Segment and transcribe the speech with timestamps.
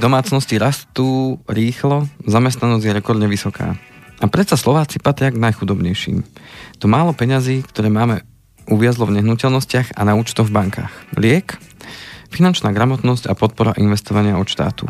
[0.00, 3.76] Domácnosti rastú rýchlo, zamestnanosť je rekordne vysoká.
[4.16, 6.24] A predsa Slováci patria k najchudobnejším.
[6.80, 8.24] To málo peňazí, ktoré máme
[8.64, 10.92] uviazlo v nehnuteľnostiach a na účtoch v bankách.
[11.20, 11.60] Liek,
[12.32, 14.88] finančná gramotnosť a podpora investovania od štátu.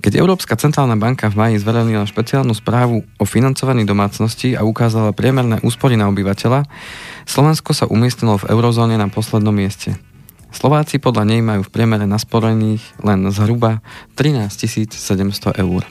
[0.00, 5.60] Keď Európska centrálna banka v maji zverejnila špeciálnu správu o financovaní domácnosti a ukázala priemerné
[5.60, 6.64] úspory na obyvateľa,
[7.28, 10.00] Slovensko sa umiestnilo v eurozóne na poslednom mieste.
[10.50, 13.82] Slováci podľa nej majú v priemere nasporených len zhruba
[14.14, 14.48] 13
[14.94, 15.82] 700 eur.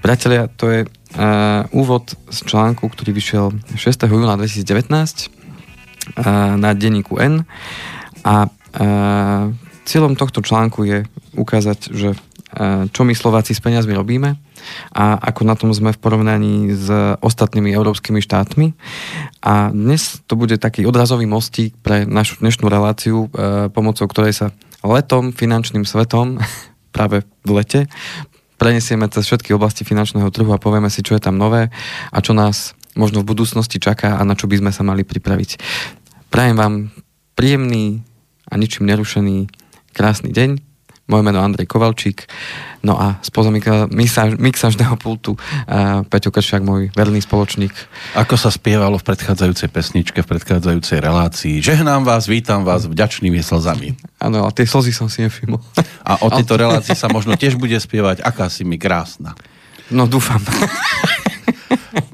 [0.00, 4.06] Priatelia, to je uh, úvod z článku, ktorý vyšiel 6.
[4.06, 7.42] júna 2019 uh, na denníku N
[8.22, 9.50] a uh,
[9.82, 10.98] cieľom tohto článku je
[11.34, 14.45] ukázať, že uh, čo my Slováci s peniazmi robíme
[14.92, 16.88] a ako na tom sme v porovnaní s
[17.20, 18.72] ostatnými európskymi štátmi.
[19.42, 24.46] A dnes to bude taký odrazový mostík pre našu dnešnú reláciu, uh, pomocou ktorej sa
[24.86, 26.38] letom, finančným svetom,
[26.96, 27.80] práve v lete,
[28.56, 31.68] prenesieme cez všetky oblasti finančného trhu a povieme si, čo je tam nové
[32.12, 35.60] a čo nás možno v budúcnosti čaká a na čo by sme sa mali pripraviť.
[36.32, 36.74] Prajem vám
[37.36, 38.00] príjemný
[38.48, 39.52] a ničím nerušený
[39.92, 40.75] krásny deň.
[41.06, 42.26] Moje meno Andrej Kovalčík.
[42.82, 43.54] No a spoza
[44.42, 47.70] mixažného pultu uh, Peťo Kršiak, môj verný spoločník.
[48.18, 51.62] Ako sa spievalo v predchádzajúcej pesničke, v predchádzajúcej relácii.
[51.62, 53.94] Žehnám vás, vítam vás vďačnými slzami.
[54.18, 55.62] Áno, a tie slzy som si nevšimol.
[56.02, 59.38] A o tejto relácii sa možno tiež bude spievať Aká si mi krásna.
[59.94, 60.42] No dúfam.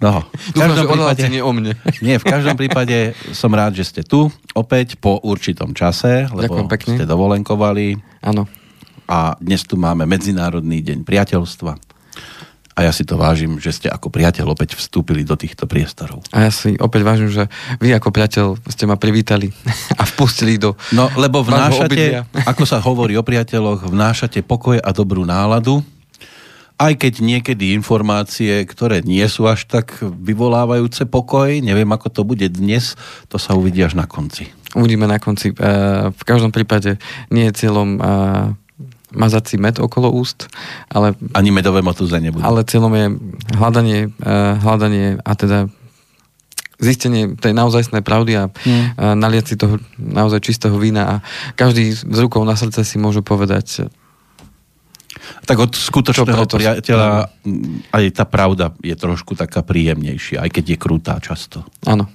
[0.02, 1.78] No, v že prípade, nie o mne.
[2.02, 7.06] Nie, v každom prípade som rád, že ste tu opäť po určitom čase, lebo ste
[7.06, 7.96] dovolenkovali.
[8.20, 8.61] Áno
[9.08, 11.72] a dnes tu máme Medzinárodný deň priateľstva.
[12.72, 16.24] A ja si to vážim, že ste ako priateľ opäť vstúpili do týchto priestorov.
[16.32, 17.44] A ja si opäť vážim, že
[17.76, 19.52] vy ako priateľ ste ma privítali
[20.00, 25.28] a vpustili do No, lebo vnášate, ako sa hovorí o priateľoch, vnášate pokoj a dobrú
[25.28, 25.84] náladu,
[26.80, 32.46] aj keď niekedy informácie, ktoré nie sú až tak vyvolávajúce pokoj, neviem ako to bude
[32.50, 32.98] dnes,
[33.28, 34.50] to sa uvidí až na konci.
[34.72, 35.52] Uvidíme na konci.
[35.52, 35.54] E,
[36.10, 36.96] v každom prípade
[37.28, 38.00] nie je cieľom
[39.12, 40.48] e, mazať si med okolo úst,
[40.88, 41.12] ale...
[41.36, 42.40] Ani medové motúze nebudú.
[42.40, 43.06] Ale cieľom je
[43.60, 45.68] hľadanie, uh, hľadanie a teda
[46.82, 48.96] zistenie tej naozajstnej pravdy a hmm.
[48.98, 51.14] uh, naliať si toho naozaj čistého vína a
[51.54, 53.86] každý z rukou na srdce si môže povedať
[55.46, 57.30] tak od skutočného priateľa
[57.94, 61.66] aj tá pravda je trošku taká príjemnejšia, aj keď je krutá často.
[61.86, 62.08] Áno.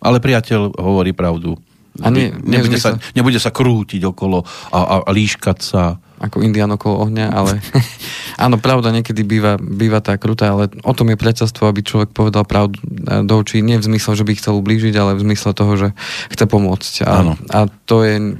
[0.00, 1.60] Ale priateľ hovorí pravdu.
[1.98, 6.68] A nie, nebude, sa, nebude sa krútiť okolo a, a, a líškať sa ako indián
[6.68, 7.64] okolo ohňa, ale
[8.44, 12.44] áno, pravda niekedy býva, býva tá krutá, ale o tom je predstavstvo, aby človek povedal
[12.44, 15.72] pravdu e, do očí, nie v zmysle, že by chcel ublížiť, ale v zmysle toho,
[15.80, 15.88] že
[16.28, 16.94] chce pomôcť.
[17.08, 17.58] A, a
[17.88, 18.36] to, je,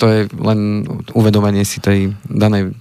[0.00, 2.72] to je len uvedomenie si tej danej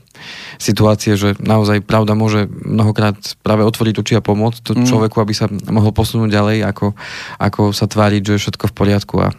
[0.59, 4.87] situácie, že naozaj pravda môže mnohokrát práve otvoriť oči a pomôcť to mm.
[4.87, 6.95] človeku, aby sa mohol posunúť ďalej, ako,
[7.39, 9.31] ako sa tváriť, že je všetko v poriadku a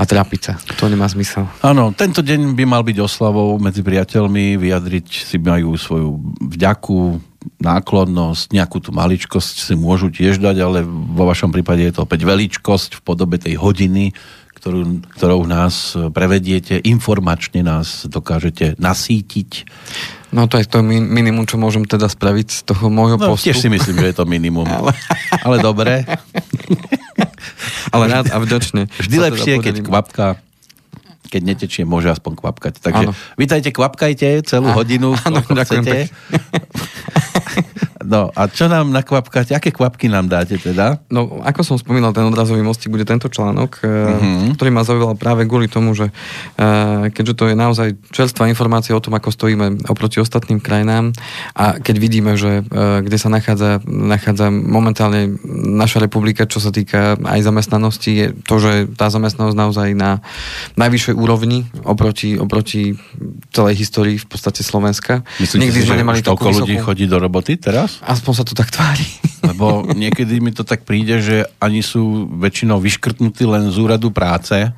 [0.00, 0.54] a trápiť sa.
[0.80, 1.44] To nemá zmysel.
[1.60, 7.20] Áno, tento deň by mal byť oslavou medzi priateľmi, vyjadriť si majú svoju vďaku,
[7.60, 12.24] náklonnosť, nejakú tú maličkosť si môžu tiež dať, ale vo vašom prípade je to opäť
[12.24, 14.12] veličkosť v podobe tej hodiny,
[14.60, 19.64] ktorú, ktorou nás prevediete, informačne nás dokážete nasítiť.
[20.36, 23.48] No to je to minimum, čo môžem teda spraviť z toho môjho no, postu.
[23.48, 24.68] Tiež si myslím, že je to minimum.
[24.80, 24.92] ale...
[25.40, 26.04] ale dobre.
[27.88, 28.92] Ale rád a vďačne.
[29.00, 30.26] Vždy lepšie, teda keď kvapka
[31.30, 32.82] keď netečie, môže aspoň kvapkať.
[32.82, 33.14] Takže ano.
[33.38, 36.10] vítajte, kvapkajte celú a, hodinu, ano, chcete.
[38.00, 39.52] No a čo nám nakvapkáte?
[39.52, 41.04] Aké kvapky nám dáte teda?
[41.12, 44.56] No, ako som spomínal, ten odrazový mostík bude tento článok, uh-huh.
[44.56, 49.04] ktorý ma zaujal práve kvôli tomu, že uh, keďže to je naozaj čerstvá informácia o
[49.04, 51.12] tom, ako stojíme oproti ostatným krajinám
[51.52, 55.36] a keď vidíme, že uh, kde sa nachádza, nachádza momentálne
[55.68, 60.24] naša republika, čo sa týka aj zamestnanosti, je to, že tá zamestnanosť naozaj na
[60.80, 62.96] najvyššej úrovni oproti, oproti
[63.52, 65.20] celej histórii v podstate Slovenska.
[65.36, 67.89] Myslíte Nikdy si, sme nemali že toľko ľudí chodí do roboty teraz?
[68.06, 69.06] Aspoň sa to tak tvári.
[69.50, 74.70] Lebo niekedy mi to tak príde, že ani sú väčšinou vyškrtnutí len z úradu práce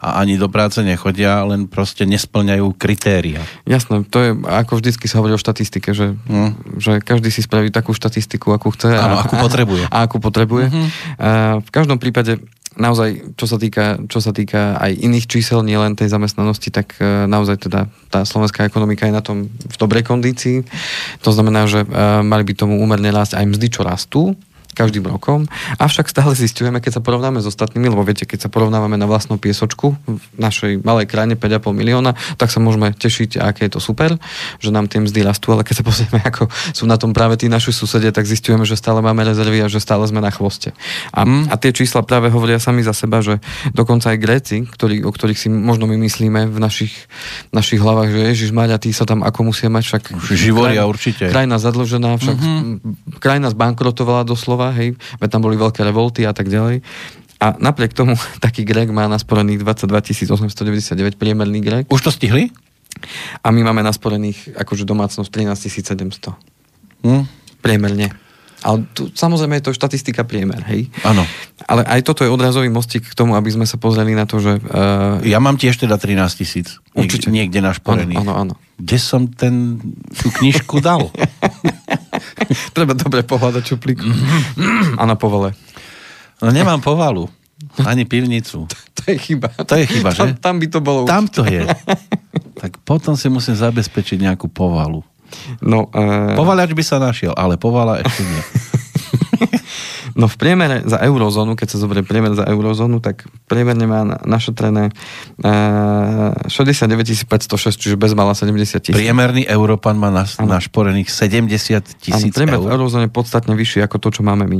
[0.00, 3.44] a ani do práce nechodia, len proste nesplňajú kritéria.
[3.68, 6.80] Jasné, to je ako vždycky sa hovorí o štatistike, že, hmm.
[6.80, 8.96] že každý si spraví takú štatistiku, akú chce.
[8.96, 9.84] Áno, a, akú potrebuje.
[9.92, 10.72] A, a akú potrebuje.
[10.72, 10.88] Mm-hmm.
[11.20, 11.30] A
[11.60, 12.40] v každom prípade
[12.80, 17.28] naozaj, čo sa týka, čo sa týka aj iných čísel, nielen tej zamestnanosti, tak e,
[17.28, 20.64] naozaj teda tá slovenská ekonomika je na tom v dobrej kondícii.
[21.20, 21.88] To znamená, že e,
[22.24, 24.22] mali by tomu úmerne rásť aj mzdy, čo rastú,
[24.74, 25.50] každým rokom.
[25.76, 29.36] Avšak stále zistujeme, keď sa porovnáme s ostatnými, lebo viete, keď sa porovnávame na vlastnú
[29.36, 34.14] piesočku v našej malej krajine 5,5 milióna, tak sa môžeme tešiť, aké je to super,
[34.62, 37.50] že nám tie mzdy rastú, ale keď sa pozrieme, ako sú na tom práve tí
[37.50, 40.76] naši susedia, tak zistujeme, že stále máme rezervy a že stále sme na chvoste.
[41.10, 41.50] A, mm.
[41.50, 43.42] a tie čísla práve hovoria sami za seba, že
[43.72, 46.92] dokonca aj Gréci, ktorí, o ktorých si možno my myslíme v našich,
[47.50, 50.02] našich hlavách, že Ježiš Maďa, tí sa tam ako musia mať, však...
[50.30, 51.32] Živoria určite.
[51.32, 53.18] Krajina zadlžená, však mm-hmm.
[53.18, 56.84] krajina zbankrotovala doslova, hej, veď tam boli veľké revolty a tak ďalej.
[57.40, 58.12] A napriek tomu
[58.44, 61.84] taký Greg má nasporených 22 899 priemerný Greg.
[61.88, 62.52] Už to stihli?
[63.40, 65.56] A my máme nasporených akože domácnosť 13
[66.12, 66.36] 700.
[67.00, 67.24] Hm?
[67.64, 68.12] Priemerne.
[68.60, 70.92] Ale tu, samozrejme je to štatistika priemer, hej?
[71.00, 71.24] Áno.
[71.64, 74.60] Ale aj toto je odrazový mostík k tomu, aby sme sa pozreli na to, že...
[74.60, 76.76] Uh, ja mám tiež teda 13 tisíc.
[76.92, 77.32] Určite.
[77.32, 78.20] Niekde našporených.
[78.20, 78.54] Áno, áno, áno.
[78.76, 79.80] Kde som ten,
[80.12, 81.08] tú knižku dal?
[82.76, 84.00] Treba dobre pohľadať čuplík.
[84.96, 85.54] a na povale.
[86.40, 87.28] No nemám povalu.
[87.84, 88.66] Ani pivnicu.
[89.00, 89.48] To je chyba.
[89.48, 90.20] To je chyba, že?
[90.20, 91.08] Tam, tam by to bolo.
[91.08, 91.64] Tam to je.
[92.60, 95.00] Tak potom si musím zabezpečiť nejakú povalu.
[95.64, 96.36] No, uh...
[96.36, 98.42] Povalač by sa našiel, ale povala ešte nie.
[100.14, 104.90] No v priemere za eurozónu, keď sa zoberie priemer za eurozónu, tak priemerne má našetrené
[105.42, 108.94] uh, 69 506, čiže bez mala 70 tisíc.
[108.94, 112.48] Priemerný Európan má na, našporených 70 tisíc eur.
[112.48, 114.58] v eurozóne je podstatne vyšší ako to, čo máme my.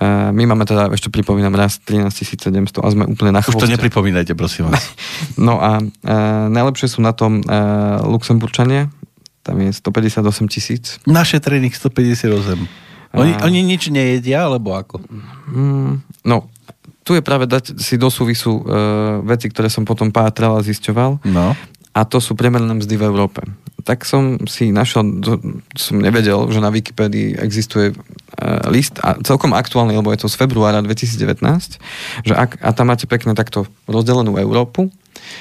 [0.00, 3.64] Uh, my máme teda, ešte pripomínam, raz 13 700 a sme úplne na chvoste.
[3.64, 4.80] Už to nepripomínajte, prosím vás.
[5.46, 8.88] no a uh, najlepšie sú na tom uh, Luxemburčania,
[9.40, 10.84] tam je 158 tisíc.
[11.08, 12.89] Našetrených 158.
[13.14, 13.42] Oni, a...
[13.46, 15.02] oni nič nejedia, alebo ako?
[15.50, 16.46] Mm, no,
[17.02, 18.62] tu je práve dať si do súvisu uh,
[19.26, 21.18] veci, ktoré som potom pátral a zisťoval.
[21.26, 21.58] No.
[21.90, 23.42] A to sú priemerné mzdy v Európe.
[23.82, 25.18] Tak som si našiel,
[25.74, 30.38] som nevedel, že na Wikipedii existuje uh, list, a celkom aktuálny, lebo je to z
[30.38, 31.42] februára 2019,
[32.22, 34.86] že ak, a tam máte pekne takto rozdelenú Európu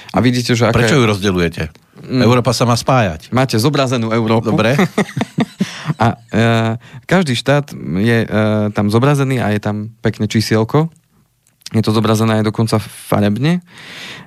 [0.09, 0.65] a vidíte, že...
[0.65, 0.81] Aké...
[0.81, 1.69] Prečo ju rozdelujete?
[2.05, 2.23] Mm.
[2.23, 3.31] Európa sa má spájať.
[3.35, 4.51] Máte zobrazenú Európu.
[4.51, 4.75] Dobre.
[6.03, 6.43] a e,
[7.03, 8.27] každý štát je e,
[8.71, 10.87] tam zobrazený a je tam pekne čísielko.
[11.69, 13.61] Je to zobrazené aj dokonca farebne.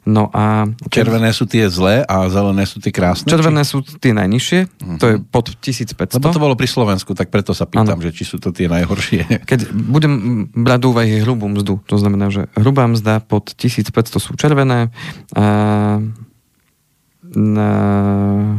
[0.06, 0.70] No a...
[0.94, 3.26] Červené sú tie zlé a zelené sú tie krásne?
[3.26, 3.70] Červené či?
[3.74, 4.98] sú tie najnižšie, uh-huh.
[5.02, 6.22] to je pod 1500.
[6.22, 8.04] Lebo to bolo pri Slovensku, tak preto sa pýtam, ano.
[8.06, 9.26] že či sú to tie najhoršie.
[9.50, 14.38] Keď budem brať do úvahy hrubú mzdu, to znamená, že hrubá mzda pod 1500 sú
[14.38, 14.94] červené,
[15.34, 16.22] a na...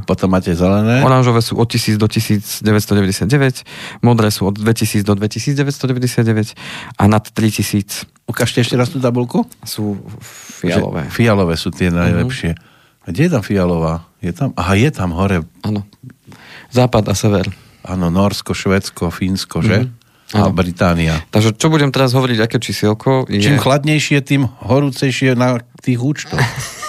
[0.10, 1.06] Potom máte zelené.
[1.06, 6.58] Oranžové sú od 1000 do 1999, modré sú od 2000 do 2999
[6.98, 8.10] a nad 3000.
[8.26, 9.46] Ukážte ešte raz tú tabulku.
[9.62, 10.02] Sú
[10.58, 11.06] fialové.
[11.06, 12.58] Že fialové sú tie najlepšie.
[12.58, 13.06] Uh-huh.
[13.06, 14.10] A kde je tam fialová?
[14.24, 14.50] Je tam?
[14.58, 15.46] Aha, je tam hore.
[15.62, 15.86] Áno.
[16.74, 17.46] Západ a sever.
[17.86, 19.86] Áno, Norsko, Švedsko, Fínsko, že?
[19.86, 20.02] Uh-huh.
[20.34, 21.22] A Británia.
[21.30, 23.38] Takže čo budem teraz hovoriť, aké čísielko je...
[23.38, 26.42] Čím chladnejšie, tým horúcejšie na tých účtoch.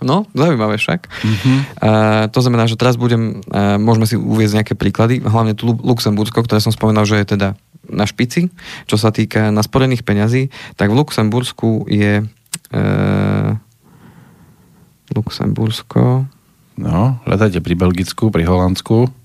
[0.00, 1.06] No, zaujímavé však.
[1.08, 1.58] Uh-huh.
[1.80, 6.44] Uh, to znamená, že teraz budem, uh, môžeme si uviezť nejaké príklady, hlavne tu Luxembursko,
[6.44, 7.48] ktoré som spomínal, že je teda
[7.88, 8.48] na špici,
[8.88, 10.48] čo sa týka nasporených peňazí,
[10.80, 13.50] tak v Luxembursku je uh,
[15.12, 16.24] Luxembursko.
[16.74, 19.23] No, hľadajte pri Belgicku, pri Holandsku.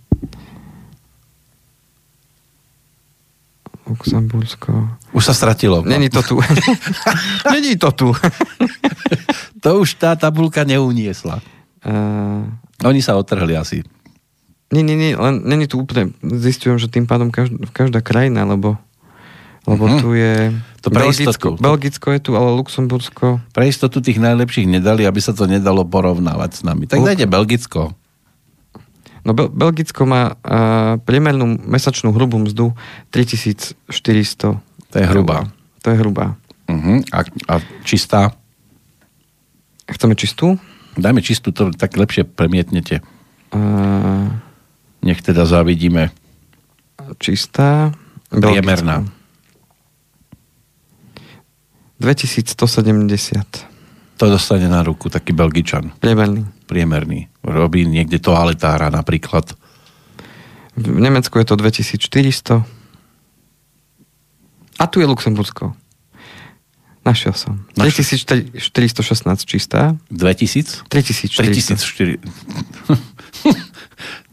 [3.89, 4.69] Luxembursko.
[5.11, 5.81] Už sa stratilo.
[5.81, 6.37] Není to tu.
[7.53, 8.09] Není to tu.
[9.63, 11.41] to už tá tabulka neuniesla.
[11.81, 12.45] Uh...
[12.85, 13.83] Oni sa otrhli asi.
[14.69, 18.77] Nie, nie, nie, len není tu úplne, zistujem, že tým pádom každá, každá krajina, lebo,
[19.65, 19.97] lebo uh-huh.
[19.97, 20.53] tu je
[20.85, 21.49] to pre Belgicko, istotu.
[21.57, 23.41] Belgicko je tu, ale Luxembursko.
[23.49, 26.85] Pre istotu tých najlepších nedali, aby sa to nedalo porovnávať s nami.
[26.85, 27.97] Tak dajte Belgicko.
[29.23, 32.73] No Bel- Belgicko má uh, priemernú mesačnú hrubú mzdu
[33.11, 33.75] 3400.
[34.89, 35.51] To je hrubá.
[35.83, 36.35] To je hrubá.
[36.69, 37.01] Uh-huh.
[37.13, 38.31] A, a čistá?
[39.89, 40.59] Chceme čistú?
[40.99, 43.01] Dajme čistú, to tak lepšie premietnete.
[43.49, 44.29] Uh,
[45.01, 46.11] Nech teda zavidíme.
[47.17, 47.95] Čistá.
[48.29, 49.07] Priemerná.
[51.99, 53.68] 2170.
[54.19, 55.95] To dostane na ruku taký Belgičan.
[56.03, 56.43] Priemerný.
[56.67, 57.31] Priemerný.
[57.39, 59.55] Robí niekde toaletára napríklad.
[60.75, 62.67] V Nemecku je to 2400.
[64.79, 65.71] A tu je Luxembursko.
[67.07, 67.63] Našiel som.
[67.79, 68.59] 3416
[69.47, 69.95] čistá.
[70.11, 70.83] 2000?
[70.91, 72.19] 3400.
[72.19, 72.19] 3004.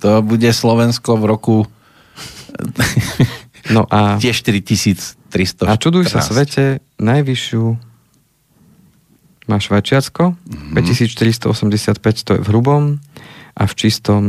[0.02, 1.56] to bude Slovensko v roku
[3.70, 5.14] no a, tie 4300.
[5.62, 7.95] A čuduj sa svete, najvyššiu
[9.46, 10.74] má Švajčiarsko, mm-hmm.
[10.74, 12.82] 5485 to je v hrubom
[13.54, 14.22] a v čistom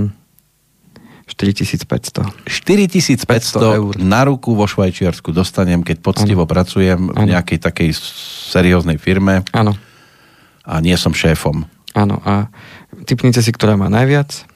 [1.27, 2.23] 4500.
[2.47, 3.27] 4500
[3.59, 3.93] eur.
[3.99, 7.27] na ruku vo Švajčiarsku dostanem, keď poctivo pracujem v Áno.
[7.27, 7.89] nejakej takej
[8.53, 9.75] serióznej firme Áno,
[10.63, 11.67] a nie som šéfom.
[11.91, 12.23] áno.
[12.23, 12.47] A
[13.03, 14.47] typnite si, ktorá má najviac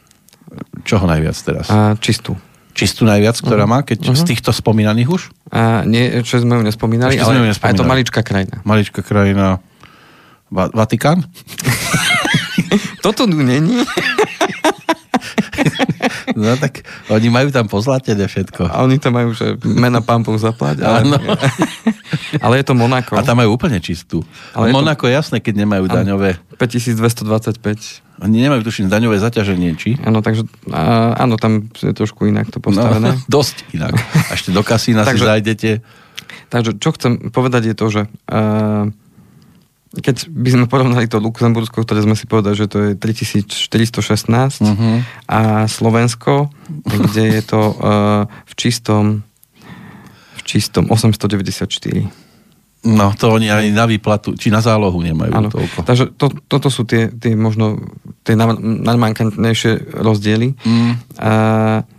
[0.87, 1.67] Čoho najviac teraz?
[1.67, 2.39] a čistú.
[2.71, 5.21] Čistú najviac, ktorá má, keď z týchto spomínaných už?
[5.51, 7.75] A nie, čo sme ju nespomínali, Ešte sme ju ale nespomínali.
[7.75, 8.55] aj to maličká krajina.
[8.63, 9.59] Maličká krajina
[10.51, 11.23] Va- Vatikán?
[13.03, 13.81] Toto tu není.
[16.31, 18.65] No tak oni majú tam pozlatené všetko.
[18.65, 20.81] A oni tam majú, že mena pampov zaplať.
[20.81, 21.17] Ale, Áno.
[22.45, 23.13] ale je to Monako.
[23.13, 24.23] A tam majú úplne čistú.
[24.51, 26.39] Ale je to- Monako je jasné, keď nemajú daňové.
[26.57, 27.61] 5225.
[28.21, 29.97] Oni nemajú tuším daňové zaťaženie, či?
[29.99, 30.45] Áno, takže
[31.17, 33.17] áno, tam je trošku inak to postavené.
[33.17, 33.93] No, dosť inak.
[33.97, 35.81] A ešte do kasína si zajdete.
[36.47, 38.85] Takže čo chcem povedať je to, že uh,
[39.93, 44.89] keď by sme porovnali to Luxembursko, ktoré sme si povedali, že to je 3416 Mhm.
[45.27, 46.47] a Slovensko,
[46.81, 47.75] kde je to uh,
[48.49, 49.03] v čistom
[50.33, 52.07] v čistom 894.
[52.81, 55.49] No, to oni ani na výplatu, či na zálohu nemajú Áno.
[55.53, 55.85] toľko.
[55.85, 57.77] Takže to, toto sú tie, tie možno
[58.25, 60.57] tie najmarkantnejšie rozdiely.
[60.57, 60.93] Mm.
[61.21, 61.31] A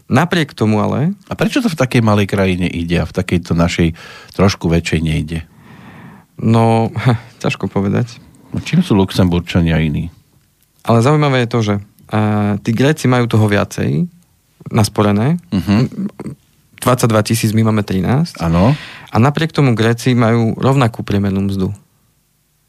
[0.09, 3.95] napriek tomu ale, A prečo to v takej malej krajine ide a v takejto našej
[4.35, 5.39] trošku väčšej nejde?
[6.43, 6.91] no,
[7.43, 8.23] ťažko povedať.
[8.55, 10.15] No, čím sú Luxemburčania iní?
[10.87, 11.75] Ale zaujímavé je to, že
[12.13, 14.07] a, tí Gréci majú toho viacej
[14.71, 15.43] nasporené.
[15.51, 15.91] Uh-huh.
[16.83, 18.43] 22 tisíc, my máme 13.
[18.43, 18.75] Áno.
[19.11, 21.71] A napriek tomu Gréci majú rovnakú priemernú mzdu.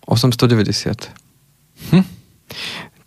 [0.06, 1.10] 890.
[1.94, 2.06] Hm.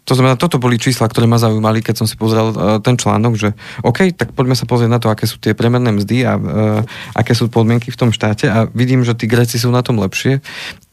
[0.07, 3.35] To znamená, toto boli čísla, ktoré ma zaujímali, keď som si pozrel uh, ten článok,
[3.35, 6.81] že OK, tak poďme sa pozrieť na to, aké sú tie priemerné mzdy a uh,
[7.19, 10.39] aké sú podmienky v tom štáte a vidím, že tí Gréci sú na tom lepšie.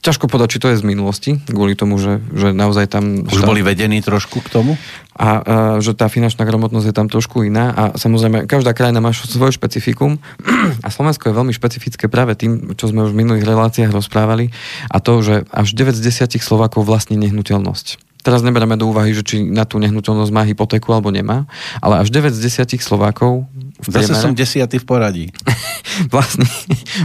[0.01, 3.23] Ťažko povedať, či to je z minulosti, kvôli tomu, že, že naozaj tam...
[3.23, 4.75] Už boli vedení trošku k tomu?
[5.13, 5.29] a, a
[5.77, 10.17] že tá finančná gramotnosť je tam trošku iná a samozrejme každá krajina má svoje špecifikum
[10.85, 14.49] a Slovensko je veľmi špecifické práve tým, čo sme už v minulých reláciách rozprávali
[14.89, 18.12] a to, že až 9 z 10 Slovákov vlastní nehnuteľnosť.
[18.23, 21.43] Teraz neberieme do úvahy, že či na tú nehnuteľnosť má hypotéku alebo nemá,
[21.83, 23.43] ale až 9 z 10 Slovákov
[23.83, 25.25] v Zase priemere som desiatý v poradí.
[26.13, 26.47] vlastní,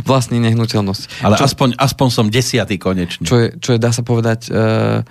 [0.06, 1.26] vlastní nehnuteľnosť.
[1.26, 3.26] Ale čo, aspoň, aspoň som desiatý konečne.
[3.26, 5.02] čo, je, čo je, dá sa povedať, uh,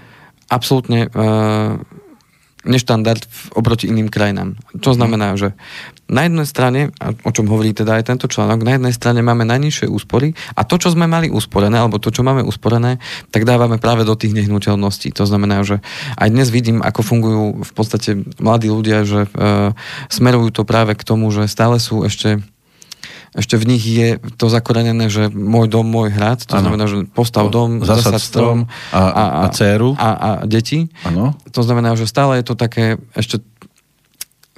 [0.47, 1.75] absolútne uh,
[2.67, 3.24] neštandard
[3.55, 4.59] oproti iným krajinám.
[4.77, 5.55] Čo znamená, že
[6.07, 6.81] na jednej strane,
[7.24, 10.79] o čom hovorí teda aj tento článok, na jednej strane máme najnižšie úspory a to,
[10.79, 13.00] čo sme mali usporené, alebo to, čo máme usporené,
[13.31, 15.12] tak dávame práve do tých nehnuteľností.
[15.19, 15.83] To znamená, že
[16.15, 19.75] aj dnes vidím, ako fungujú v podstate mladí ľudia, že uh,
[20.07, 22.39] smerujú to práve k tomu, že stále sú ešte
[23.36, 26.67] ešte v nich je to zakorenené, že môj dom, môj hrad, to Áno.
[26.69, 29.96] znamená, že postav dom, Zasad strom a, a, a dceru.
[30.00, 30.88] a, a deti.
[31.03, 31.36] Áno.
[31.51, 33.43] To znamená, že stále je to také ešte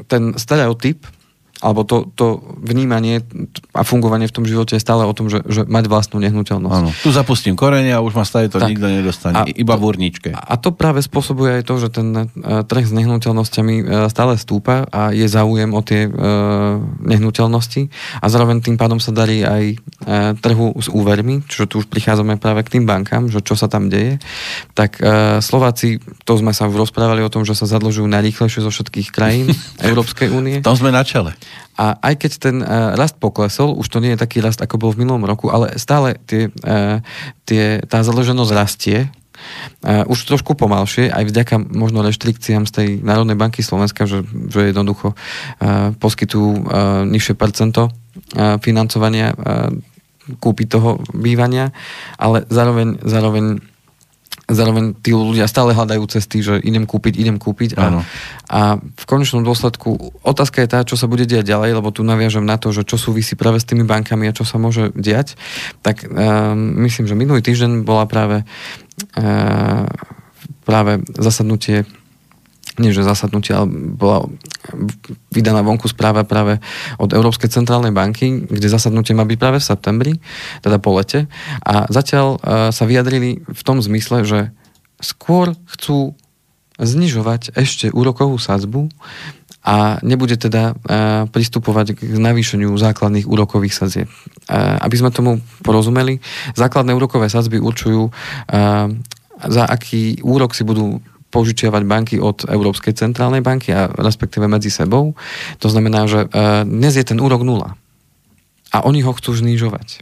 [0.07, 1.03] ten stereotyp,
[1.59, 3.19] alebo to, to vnímanie
[3.75, 6.71] a fungovanie v tom živote je stále o tom, že, že mať vlastnú nehnuteľnosť.
[6.71, 6.89] Áno.
[7.03, 8.71] Tu zapustím korene a už ma stále to Tak.
[8.71, 9.35] nikto nedostane.
[9.35, 10.29] A Iba to- v urničke.
[10.31, 14.87] A to práve spôsobuje aj to, že ten uh, trh s nehnuteľnosťami uh, stále stúpa
[14.87, 17.91] a je záujem o tie uh, nehnuteľnosti
[18.23, 19.63] a zároveň tým pádom sa darí aj
[20.39, 23.91] trhu s úvermi, čiže tu už prichádzame práve k tým bankám, že čo sa tam
[23.91, 24.17] deje.
[24.73, 24.97] Tak
[25.43, 29.51] Slováci, to sme sa už rozprávali o tom, že sa zadlžujú najrýchlejšie zo všetkých krajín
[29.89, 30.63] Európskej únie.
[30.63, 31.35] Tam sme na čele.
[31.79, 32.57] A aj keď ten
[32.95, 36.19] rast poklesol, už to nie je taký rast, ako bol v minulom roku, ale stále
[36.27, 36.99] tie, uh,
[37.47, 38.99] tie, tá zadlženosť rastie,
[39.79, 44.75] Uh, už trošku pomalšie, aj vďaka možno reštrikciám z tej Národnej banky Slovenska, že, že
[44.75, 45.15] jednoducho
[45.95, 46.67] poskytujú
[47.07, 47.87] nižšie percento
[48.59, 49.31] financovania
[50.43, 51.71] kúpy toho bývania,
[52.19, 53.63] ale zároveň, zároveň
[54.49, 58.01] zároveň tí ľudia stále hľadajú cesty, že idem kúpiť, idem kúpiť a,
[58.49, 62.43] a v konečnom dôsledku otázka je tá, čo sa bude diať ďalej, lebo tu naviažem
[62.43, 65.37] na to, že čo súvisí práve s tými bankami a čo sa môže diať,
[65.85, 68.43] tak um, myslím, že minulý týždeň bola práve
[69.15, 69.85] uh,
[70.69, 71.89] práve zasadnutie
[72.79, 74.25] nie že zasadnutie, ale bola
[75.29, 76.63] vydaná vonku správa práve
[76.95, 80.13] od Európskej centrálnej banky, kde zasadnutie má byť práve v septembri,
[80.63, 81.27] teda po lete.
[81.61, 84.39] A zatiaľ uh, sa vyjadrili v tom zmysle, že
[85.03, 86.15] skôr chcú
[86.79, 88.87] znižovať ešte úrokovú sadzbu
[89.59, 94.09] a nebude teda uh, pristupovať k navýšeniu základných úrokových sadzieb.
[94.47, 96.23] Uh, aby sme tomu porozumeli,
[96.55, 98.07] základné úrokové sadzby určujú,
[99.39, 105.13] za aký úrok si budú požičiavať banky od Európskej centrálnej banky a respektíve medzi sebou.
[105.61, 107.77] To znamená, že uh, dnes je ten úrok nula.
[108.69, 110.01] A oni ho chcú znižovať.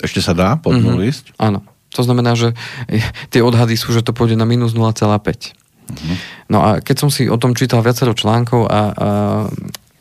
[0.00, 0.82] Ešte sa dá pod Mhm.
[0.84, 1.32] nulu ísť?
[1.38, 1.64] Áno.
[1.94, 2.52] To znamená, že
[2.90, 5.54] eh, tie odhady sú, že to pôjde na minus 0,5.
[5.84, 6.16] Uh-huh.
[6.50, 8.80] No a keď som si o tom čítal viacero článkov a, a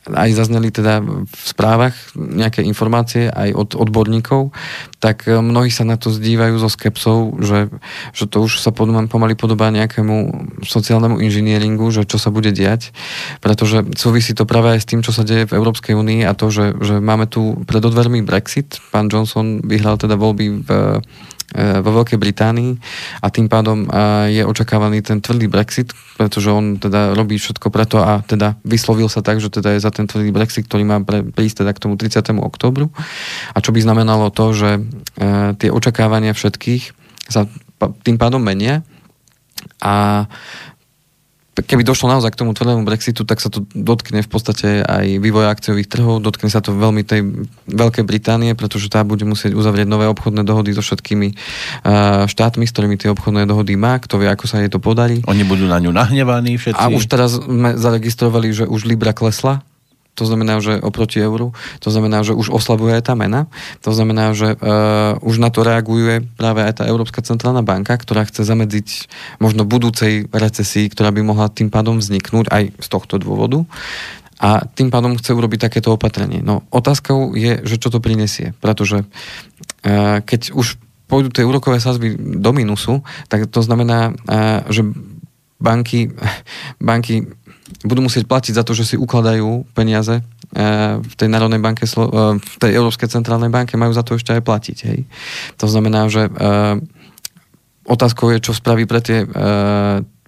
[0.04, 4.52] aj zazneli teda v správach nejaké informácie aj od odborníkov,
[5.00, 7.72] tak e, mnohí sa na to zdívajú so skepsou, že,
[8.12, 12.92] že to už sa pomaly podobá nejakému sociálnemu inžinieringu, že čo sa bude diať,
[13.40, 16.52] pretože súvisí to práve aj s tým, čo sa deje v Európskej únii a to,
[16.52, 18.84] že, že máme tu pred odvermi Brexit.
[18.92, 20.70] Pán Johnson vyhral teda voľby v
[21.56, 22.72] vo Veľkej Británii
[23.22, 23.86] a tým pádom
[24.30, 29.22] je očakávaný ten tvrdý Brexit, pretože on teda robí všetko preto a teda vyslovil sa
[29.22, 32.20] tak, že teda je za ten tvrdý Brexit, ktorý má prísť teda k tomu 30.
[32.42, 32.90] oktobru.
[33.54, 34.82] A čo by znamenalo to, že e,
[35.58, 36.84] tie očakávania všetkých
[37.30, 37.48] sa
[38.04, 38.82] tým pádom menia
[39.80, 40.28] a
[41.54, 45.54] keby došlo naozaj k tomu tvrdému Brexitu, tak sa to dotkne v podstate aj vývoja
[45.54, 50.10] akciových trhov, dotkne sa to veľmi tej Veľkej Británie, pretože tá bude musieť uzavrieť nové
[50.10, 54.50] obchodné dohody so všetkými uh, štátmi, s ktorými tie obchodné dohody má, kto vie, ako
[54.50, 55.22] sa jej to podarí.
[55.30, 56.82] Oni budú na ňu nahnevaní všetci.
[56.82, 59.62] A už teraz sme zaregistrovali, že už Libra klesla
[60.14, 63.50] to znamená, že oproti euru, to znamená, že už oslabuje aj tá mena,
[63.82, 68.26] to znamená, že uh, už na to reaguje práve aj tá Európska centrálna banka, ktorá
[68.30, 69.10] chce zamedziť
[69.42, 73.66] možno budúcej recesii, ktorá by mohla tým pádom vzniknúť aj z tohto dôvodu
[74.38, 76.46] a tým pádom chce urobiť takéto opatrenie.
[76.46, 80.78] No otázkou je, že čo to prinesie, pretože uh, keď už
[81.10, 84.86] pôjdu tie úrokové sázby do minusu, tak to znamená, uh, že
[85.64, 86.12] banky,
[86.84, 87.24] banky
[87.84, 90.24] budú musieť platiť za to, že si ukladajú peniaze e,
[91.00, 91.92] v tej Národnej banke, e,
[92.40, 94.78] v tej Európskej centrálnej banke, majú za to ešte aj platiť.
[94.92, 95.00] Hej.
[95.64, 96.32] To znamená, že e,
[97.88, 99.28] otázkou je, čo spraví pre tie,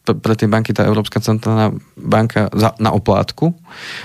[0.04, 3.56] pre tie banky tá Európska centrálna banka za, na oplátku,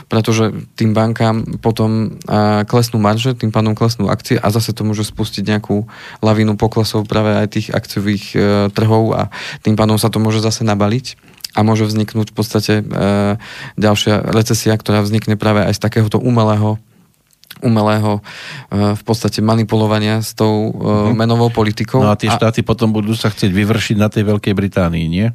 [0.06, 2.14] pretože tým bankám potom
[2.70, 5.82] klesnú marže, tým pádom klesnú akcie a zase to môže spustiť nejakú
[6.22, 8.38] lavínu poklesov práve aj tých akciových
[8.70, 9.34] trhov a
[9.66, 12.84] tým pádom sa to môže zase nabaliť a môže vzniknúť v podstate e,
[13.74, 16.78] ďalšia recesia, ktorá vznikne práve aj z takéhoto umelého
[17.60, 18.22] umelého
[18.70, 22.00] e, v podstate manipulovania s tou e, menovou politikou.
[22.00, 22.66] No a tie štáty a...
[22.66, 25.28] potom budú sa chcieť vyvršiť na tej Veľkej Británii, nie?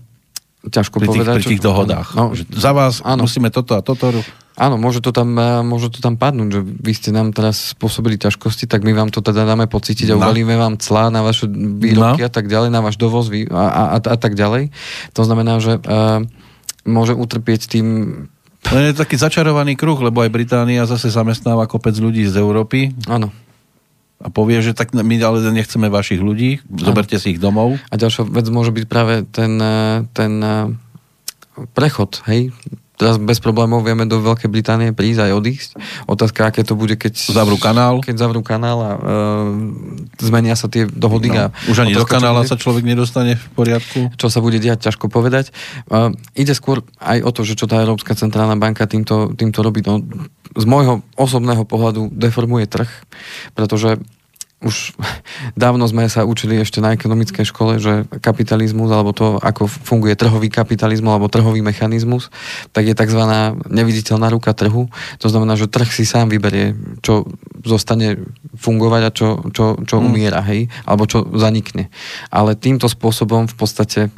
[0.65, 1.35] Ťažko pri tých, povedať.
[1.41, 1.67] Pri tých čo...
[1.69, 2.07] dohodách.
[2.17, 3.29] No, za vás áno.
[3.29, 4.09] musíme toto a toto
[4.55, 8.15] Áno, môže to, tam, e, môže to tam padnúť, že vy ste nám teraz spôsobili
[8.15, 10.23] ťažkosti, tak my vám to teda dáme pocítiť a no.
[10.23, 12.27] uvalíme vám clá na vaše výrobky no.
[12.27, 14.71] a tak ďalej, na váš dovoz a, a, a, a tak ďalej.
[15.11, 16.23] To znamená, že uh,
[16.87, 17.87] môže utrpieť tým
[18.65, 22.97] to je taký začarovaný kruh, lebo aj Británia zase zamestnáva kopec ľudí z Európy.
[23.05, 23.29] Áno.
[24.25, 27.77] A povie, že tak my ale nechceme vašich ľudí, zoberte si ich domov.
[27.93, 30.33] A ďalšia vec môže byť práve ten, e, ten
[31.77, 32.49] prechod, hej,
[32.95, 35.69] teraz bez problémov vieme do Veľkej Británie prísť aj odísť.
[36.07, 38.99] Otázka, aké to bude, keď zavrú kanál, keď zavrú kanál a e,
[40.23, 41.31] zmenia sa tie dohody.
[41.31, 44.15] No, a už ani do kanála sa človek nedostane v poriadku.
[44.15, 45.51] Čo sa bude diať, ťažko povedať.
[45.91, 49.83] E, ide skôr aj o to, že čo tá Európska centrálna banka týmto, týmto robí.
[49.83, 50.01] No,
[50.55, 52.87] z môjho osobného pohľadu deformuje trh,
[53.53, 53.99] pretože
[54.63, 54.95] už
[55.59, 60.47] dávno sme sa učili ešte na ekonomickej škole, že kapitalizmus, alebo to, ako funguje trhový
[60.47, 62.31] kapitalizmus, alebo trhový mechanizmus,
[62.71, 63.21] tak je tzv.
[63.67, 64.87] neviditeľná ruka trhu.
[65.19, 67.27] To znamená, že trh si sám vyberie, čo
[67.65, 68.21] zostane
[68.55, 70.03] fungovať a čo, čo, čo mm.
[70.05, 71.91] umiera, hej, alebo čo zanikne.
[72.31, 74.09] Ale týmto spôsobom v podstate e,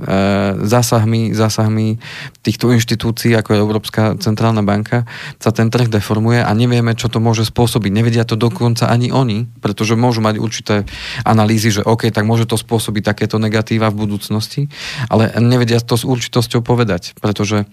[0.62, 1.98] zásahmi, zásahmi
[2.46, 5.08] týchto inštitúcií, ako je Európska centrálna banka,
[5.42, 7.92] sa ten trh deformuje a nevieme, čo to môže spôsobiť.
[7.92, 10.88] Nevedia to dokonca ani oni, pretože môžu mať určité
[11.28, 14.72] analýzy, že OK, tak môže to spôsobiť takéto negatíva v budúcnosti,
[15.12, 17.66] ale nevedia to s určitosťou povedať, pretože,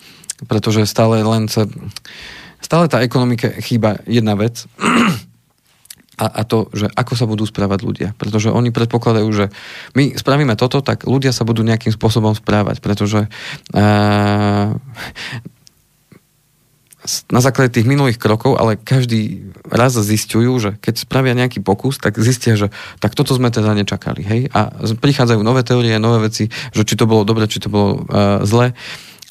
[0.51, 1.69] pretože stále len sa,
[2.61, 4.65] stále tá ekonomika chýba jedna vec,
[6.15, 8.09] a, a to, že ako sa budú správať ľudia.
[8.15, 9.51] Pretože oni predpokladajú, že
[9.99, 13.27] my spravíme toto, tak ľudia sa budú nejakým spôsobom správať, pretože
[13.75, 14.79] uh,
[17.29, 22.17] na základe tých minulých krokov, ale každý raz zistujú, že keď spravia nejaký pokus, tak
[22.17, 24.23] zistia, že tak toto sme teda nečakali.
[24.25, 24.41] Hej?
[24.57, 28.41] A prichádzajú nové teórie, nové veci, že či to bolo dobre, či to bolo uh,
[28.49, 28.73] zle.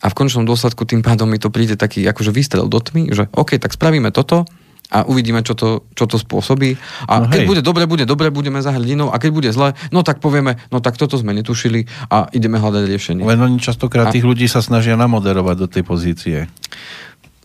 [0.03, 3.25] A v končnom dôsledku tým pádom mi to príde taký akože výstrel do tmy, že
[3.33, 4.45] OK, tak spravíme toto,
[4.93, 6.77] a uvidíme, čo to, čo to spôsobí.
[7.09, 7.49] A no keď hej.
[7.49, 10.77] bude dobre, bude dobre, budeme za hrdinou a keď bude zle, no tak povieme, no
[10.85, 13.23] tak toto sme netušili a ideme hľadať riešenie.
[13.25, 14.13] Len oni častokrát a...
[14.13, 16.37] tých ľudí sa snažia namoderovať do tej pozície.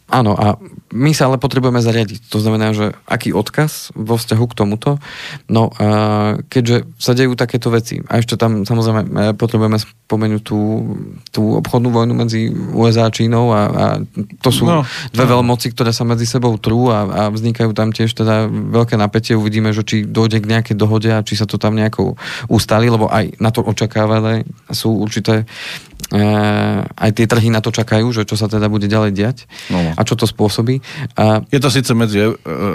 [0.08, 0.56] Áno, a
[0.88, 2.32] my sa ale potrebujeme zariadiť.
[2.32, 4.90] To znamená, že aký odkaz vo vzťahu k tomuto.
[5.52, 5.86] No a
[6.48, 10.60] keďže sa dejú takéto veci, a ešte tam samozrejme e, potrebujeme spomenúť tú,
[11.28, 13.84] tú obchodnú vojnu medzi USA a Čínou a, a
[14.40, 14.80] to sú no,
[15.12, 15.32] dve no.
[15.36, 19.36] veľmoci, ktoré sa medzi sebou trú a, a vznikajú tam tiež teda veľké napätie.
[19.36, 22.16] Uvidíme, že či dojde k nejakej dohode a či sa to tam nejako
[22.48, 25.44] ustali, lebo aj na to očakávané sú určité
[26.08, 29.92] aj tie trhy na to čakajú, že čo sa teda bude ďalej diať no.
[29.92, 30.80] a čo to spôsobí.
[31.20, 31.44] A...
[31.52, 32.24] Je to síce medzi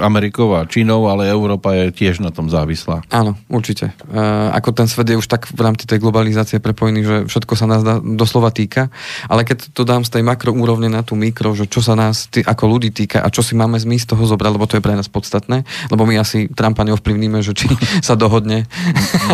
[0.05, 3.01] Amerikou a Čínou, ale Európa je tiež na tom závislá.
[3.09, 3.97] Áno, určite.
[4.05, 4.21] E,
[4.53, 7.81] ako ten svet je už tak v rámci tej globalizácie prepojený, že všetko sa nás
[8.05, 8.93] doslova týka,
[9.25, 12.45] ale keď to dám z tej makroúrovne na tú mikro, že čo sa nás tý,
[12.45, 14.93] ako ľudí týka a čo si máme zmysť z toho zobrať, lebo to je pre
[14.93, 17.65] nás podstatné, lebo my asi Trumpa neovplyvníme, že či
[18.07, 18.69] sa dohodne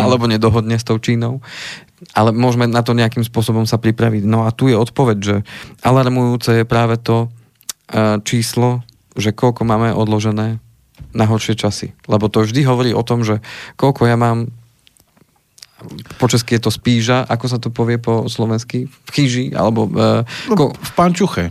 [0.00, 1.44] alebo nedohodne s tou Čínou
[2.16, 4.24] ale môžeme na to nejakým spôsobom sa pripraviť.
[4.24, 5.36] No a tu je odpoveď, že
[5.84, 8.84] alarmujúce je práve to uh, číslo,
[9.16, 10.62] že koľko máme odložené
[11.12, 11.92] na horšie časy.
[12.06, 13.42] Lebo to vždy hovorí o tom, že
[13.74, 14.52] koľko ja mám
[16.20, 18.84] po česky je to spíža, ako sa to povie po slovensky?
[18.86, 19.88] V chyži, alebo...
[19.88, 20.64] Uh, no, ko...
[20.76, 21.48] V pančuche.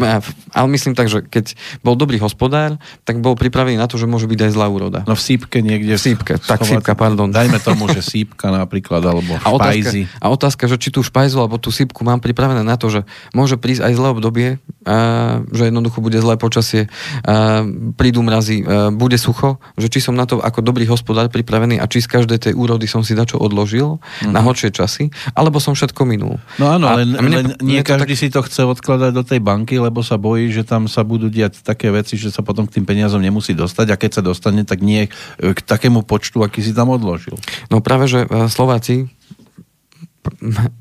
[0.56, 4.30] Ale myslím tak, že keď bol dobrý hospodár, tak bol pripravený na to, že môže
[4.30, 5.00] byť aj zlá úroda.
[5.08, 5.98] No v sípke niekde.
[5.98, 7.32] V sípke, tak sípka, pardon.
[7.32, 9.48] Dajme tomu, že sípka napríklad, alebo a.
[9.50, 9.90] Otázka,
[10.22, 13.02] a otázka, že či tú špajzu alebo tú sípku mám pripravené na to, že
[13.34, 14.48] môže prísť aj zlé obdobie,
[14.86, 16.86] a, že jednoducho bude zlé počasie,
[17.26, 17.66] a,
[17.98, 21.88] prídu mrazy, a, bude sucho, že či som na to ako dobrý hospodár pripravený a
[21.88, 24.32] či z každej tej úrody som si dačo odložil odložil mm-hmm.
[24.32, 26.36] na horšie časy, alebo som všetko minul.
[26.60, 28.20] No áno, a, len, mne, len nie mne každý tak...
[28.20, 31.64] si to chce odkladať do tej banky, lebo sa bojí, že tam sa budú diať
[31.64, 34.84] také veci, že sa potom k tým peniazom nemusí dostať a keď sa dostane, tak
[34.84, 35.08] nie
[35.40, 37.34] k takému počtu, aký si tam odložil.
[37.72, 39.08] No práve, že e, Slováci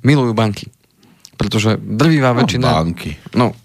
[0.04, 0.68] milujú banky.
[1.40, 2.68] Pretože drvivá no, väčšina...
[2.70, 3.18] banky.
[3.34, 3.58] No,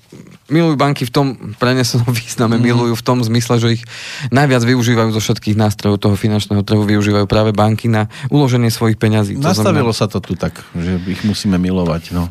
[0.47, 1.27] milujú banky v tom
[1.59, 2.63] prenesenom význame, mm.
[2.63, 3.83] milujú v tom zmysle, že ich
[4.31, 9.39] najviac využívajú zo všetkých nástrojov toho finančného trhu, využívajú práve banky na uloženie svojich peňazí.
[9.39, 12.15] Nastavilo znamená, sa to tu tak, že ich musíme milovať.
[12.15, 12.31] No.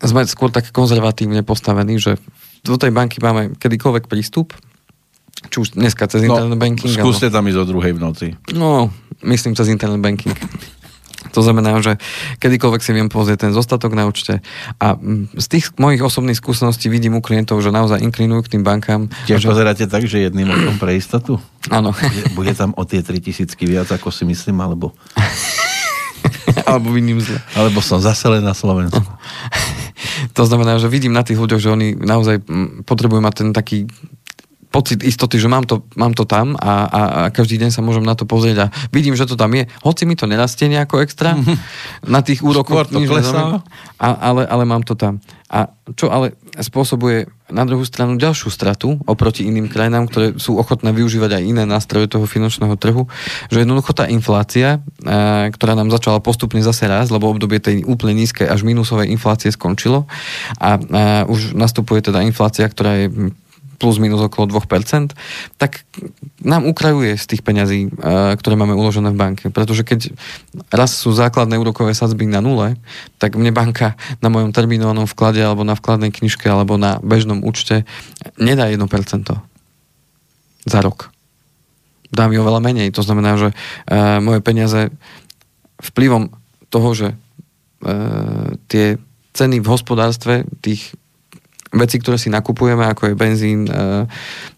[0.00, 2.16] Sme skôr tak konzervatívne postavení, že
[2.64, 4.52] do tej banky máme kedykoľvek prístup,
[5.48, 6.92] či už dneska cez no, internet banking.
[6.92, 8.26] Skúste tam ísť o druhej v noci.
[8.52, 8.92] No,
[9.24, 10.36] myslím cez internet banking.
[11.36, 12.00] To znamená, že
[12.40, 14.40] kedykoľvek si viem pozrieť ten zostatok na účte
[14.80, 18.62] a mm, z tých mojich osobných skúseností vidím u klientov, že naozaj inklinujú k tým
[18.64, 19.12] bankám.
[19.28, 19.48] Tiež že...
[19.52, 21.36] pozeráte tak, že jedným okom pre istotu?
[21.68, 21.92] Áno.
[21.92, 24.96] Bude, bude tam o tie 3000 viac, ako si myslím, alebo...
[26.70, 27.38] alebo vidím zle.
[27.52, 29.04] Alebo som zase len na Slovensku.
[30.36, 33.78] to znamená, že vidím na tých ľuďoch, že oni naozaj mm, potrebujú mať ten taký
[34.70, 38.06] pocit istoty, že mám to, mám to tam a, a, a každý deň sa môžem
[38.06, 39.66] na to pozrieť a vidím, že to tam je.
[39.82, 41.34] Hoci mi to nerastie nejako extra
[42.14, 42.86] na tých úrokoch.
[43.98, 45.18] A, ale, ale mám to tam.
[45.50, 45.66] A
[45.98, 51.42] čo ale spôsobuje na druhú stranu ďalšiu stratu oproti iným krajinám, ktoré sú ochotné využívať
[51.42, 53.10] aj iné nástroje toho finančného trhu,
[53.50, 58.22] že jednoducho tá inflácia, e, ktorá nám začala postupne zase raz, lebo obdobie tej úplne
[58.22, 60.06] nízkej až minusovej inflácie skončilo
[60.62, 63.34] a, a už nastupuje teda inflácia, ktorá je
[63.80, 65.16] plus minus okolo 2%,
[65.56, 65.88] tak
[66.44, 69.48] nám ukrajuje z tých peňazí, e, ktoré máme uložené v banke.
[69.48, 70.12] Pretože keď
[70.68, 72.76] raz sú základné úrokové sadzby na nule,
[73.16, 77.88] tak mne banka na mojom terminovanom vklade alebo na vkladnej knižke alebo na bežnom účte
[78.36, 78.84] nedá 1%
[80.68, 81.08] za rok.
[82.12, 82.92] Dá mi oveľa menej.
[82.92, 83.54] To znamená, že e,
[84.20, 84.92] moje peniaze
[85.80, 86.28] vplyvom
[86.68, 87.16] toho, že e,
[88.68, 89.00] tie
[89.32, 90.92] ceny v hospodárstve tých
[91.70, 94.06] veci, ktoré si nakupujeme, ako je benzín, e,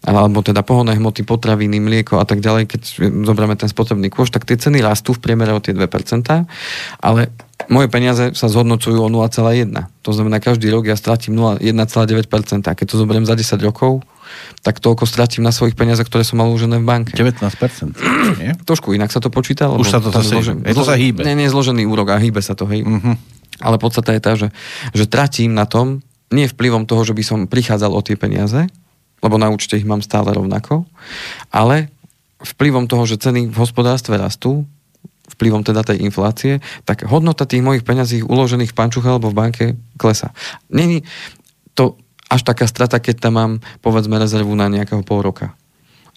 [0.08, 2.80] alebo teda pohonné hmoty, potraviny, mlieko a tak ďalej, keď
[3.28, 5.84] zoberieme ten spotrebný kôš, tak tie ceny rastú v priemere o tie 2%,
[7.04, 7.22] ale
[7.70, 9.70] moje peniaze sa zhodnocujú o 0,1.
[10.02, 12.66] To znamená, každý rok ja stratím 1,9%.
[12.66, 14.02] A keď to zoberiem za 10 rokov,
[14.64, 17.14] tak toľko stratím na svojich peniazoch, ktoré som mal uložené v banke.
[17.14, 18.42] 19%.
[18.42, 18.58] Nie?
[18.68, 19.70] Trošku inak sa to počíta.
[19.70, 21.22] Už sa to zase, zložen, je to sa hýbe.
[21.22, 22.82] Nie, nie zložený úrok a hýbe sa to, hej.
[22.82, 23.14] Uh-huh.
[23.62, 24.48] Ale podstata je tá, že,
[24.96, 28.66] že tratím na tom, nie vplyvom toho, že by som prichádzal o tie peniaze,
[29.22, 30.88] lebo na účte ich mám stále rovnako,
[31.54, 31.92] ale
[32.42, 34.66] vplyvom toho, že ceny v hospodárstve rastú,
[35.30, 39.64] vplyvom teda tej inflácie, tak hodnota tých mojich peňazí uložených v pančuche alebo v banke
[39.94, 40.34] klesa.
[40.68, 41.06] Není
[41.78, 45.54] to až taká strata, keď tam mám povedzme rezervu na nejakého pol roka.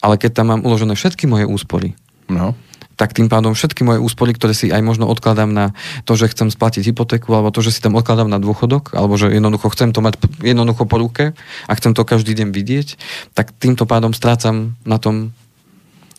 [0.02, 1.96] Ale keď tam mám uložené všetky moje úspory,
[2.28, 2.58] no
[2.96, 5.76] tak tým pádom všetky moje úspory, ktoré si aj možno odkladám na
[6.08, 9.32] to, že chcem splatiť hypotéku, alebo to, že si tam odkladám na dôchodok, alebo že
[9.32, 11.36] jednoducho chcem to mať jednoducho po ruke
[11.68, 12.88] a chcem to každý deň vidieť,
[13.36, 15.36] tak týmto pádom strácam na tom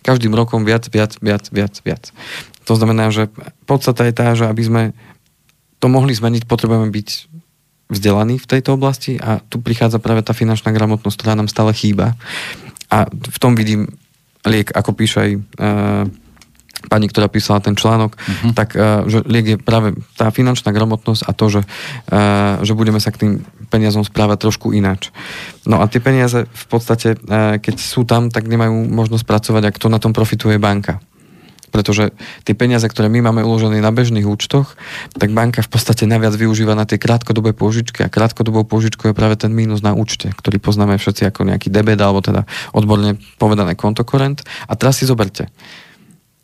[0.04, 2.14] každým rokom viac, viac, viac, viac, viac.
[2.70, 3.26] To znamená, že
[3.66, 4.82] podstata je tá, že aby sme
[5.82, 7.08] to mohli zmeniť, potrebujeme byť
[7.86, 12.18] vzdelaní v tejto oblasti a tu prichádza práve tá finančná gramotnosť, ktorá nám stále chýba.
[12.90, 13.90] A v tom vidím
[14.46, 15.42] liek, ako píše aj uh,
[16.86, 18.52] pani, ktorá písala ten článok, uh-huh.
[18.54, 23.02] tak uh, že liek je práve tá finančná gramotnosť a to, že, uh, že budeme
[23.02, 23.32] sa k tým
[23.68, 25.10] peniazom správať trošku ináč.
[25.66, 29.76] No a tie peniaze v podstate, uh, keď sú tam, tak nemajú možnosť pracovať, ak
[29.82, 31.02] to na tom profituje banka.
[31.76, 32.16] pretože
[32.48, 34.80] tie peniaze, ktoré my máme uložené na bežných účtoch,
[35.20, 39.36] tak banka v podstate naviac využíva na tie krátkodobé požičky a krátkodobou požičkou je práve
[39.36, 44.40] ten mínus na účte, ktorý poznáme všetci ako nejaký debet alebo teda odborne povedané kontokorent.
[44.64, 45.52] A teraz si zoberte.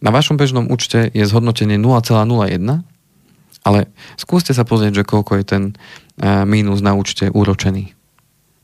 [0.02, 2.82] Na vašom bežnom účte je zhodnotenie 0,01,
[3.62, 3.80] ale
[4.18, 5.62] skúste sa pozrieť, že koľko je ten
[6.18, 7.94] eh, mínus na účte úročený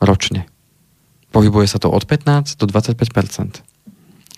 [0.03, 0.51] ročne.
[1.31, 3.69] Pohybuje sa to od 15 do 25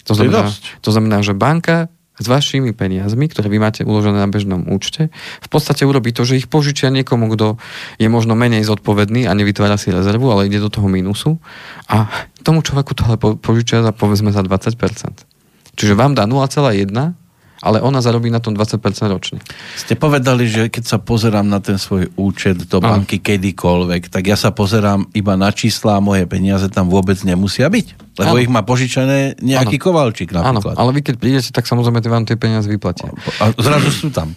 [0.04, 0.50] to znamená,
[0.82, 1.86] to znamená, že banka
[2.20, 5.08] s vašimi peniazmi, ktoré vy máte uložené na bežnom účte,
[5.40, 7.56] v podstate urobí to, že ich požičia niekomu, kto
[7.96, 11.40] je možno menej zodpovedný a nevytvára si rezervu, ale ide do toho mínusu
[11.88, 12.10] a
[12.44, 15.29] tomu človeku tohle požičia za povedzme za 20%.
[15.80, 17.16] Čiže vám dá 0,1
[17.60, 18.80] ale ona zarobí na tom 20%
[19.12, 19.38] ročne.
[19.76, 23.24] Ste povedali, že keď sa pozerám na ten svoj účet do banky ano.
[23.28, 28.16] kedykoľvek, tak ja sa pozerám iba na čísla a moje peniaze tam vôbec nemusia byť.
[28.16, 28.40] Lebo ano.
[28.40, 29.84] ich má požičané nejaký ano.
[29.84, 30.72] kovalčík napríklad.
[30.72, 33.12] Áno, ale vy keď prídete, tak samozrejme vám tie peniaze vyplatia.
[33.44, 34.32] A zrazu sú tam.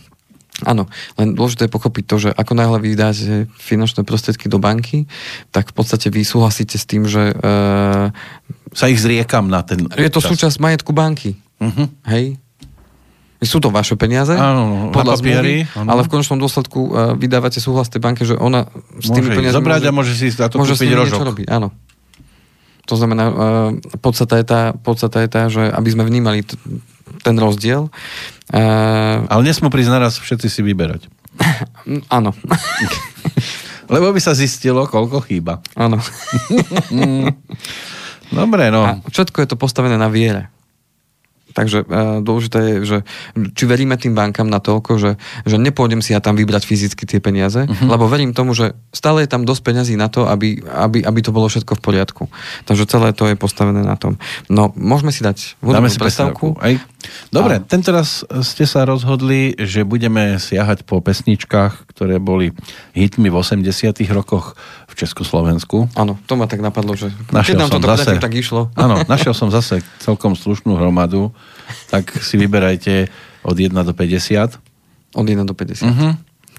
[0.64, 0.86] Áno,
[1.18, 5.10] len dôležité je pochopiť to, že ako náhle vy dáte finančné prostriedky do banky,
[5.50, 7.32] tak v podstate vy súhlasíte s tým, že...
[7.40, 8.12] Uh,
[8.74, 10.30] sa ich zriekam na ten Je to čas.
[10.34, 11.38] súčasť majetku banky.
[11.62, 11.88] Uh-huh.
[12.10, 12.38] Hej?
[13.44, 18.00] Sú to vaše peniaze, áno, podľa zmluvy, ale v konečnom dôsledku uh, vydávate súhlas tej
[18.00, 18.72] banke, že ona
[19.04, 21.20] s tými peniazmi zobrať môže, a môže si za to môže kúpiť rožok.
[21.28, 21.76] robiť, áno.
[22.88, 23.36] To znamená, uh,
[24.00, 26.56] podstata, je tá, podstata je tá, že aby sme vnímali t-
[27.20, 27.92] ten rozdiel.
[28.48, 31.12] Uh, ale nesmú prísť naraz všetci si vyberať.
[32.16, 32.32] áno.
[33.92, 35.60] Lebo by sa zistilo, koľko chýba.
[35.76, 36.00] Áno.
[38.34, 38.82] Dobre, no.
[38.84, 40.50] A všetko je to postavené na viere.
[41.54, 42.98] Takže uh, dôležité je, že
[43.54, 45.12] či veríme tým bankám na toľko, že,
[45.46, 47.88] že nepôjdem si ja tam vybrať fyzicky tie peniaze, uh-huh.
[47.88, 51.30] lebo verím tomu, že stále je tam dosť peňazí na to, aby, aby, aby to
[51.30, 52.24] bolo všetko v poriadku.
[52.66, 54.18] Takže celé to je postavené na tom.
[54.50, 56.58] No, môžeme si dať Dáme si prestávku.
[56.58, 56.74] Aj.
[57.30, 57.64] Dobre, a...
[57.64, 62.56] tento raz ste sa rozhodli, že budeme siahať po pesničkách, ktoré boli
[62.96, 64.56] hitmi v 80 rokoch
[64.88, 65.90] v Československu.
[65.98, 68.70] Áno, to ma tak napadlo, že našiel keď nám to zase, tak išlo.
[68.78, 71.34] Áno, našiel som zase celkom slušnú hromadu,
[71.90, 73.10] tak si vyberajte
[73.44, 74.60] od 1 do 50.
[75.14, 75.84] Od 1 do 50.
[75.84, 75.90] Uh-huh.
[75.90, 76.10] Mhm.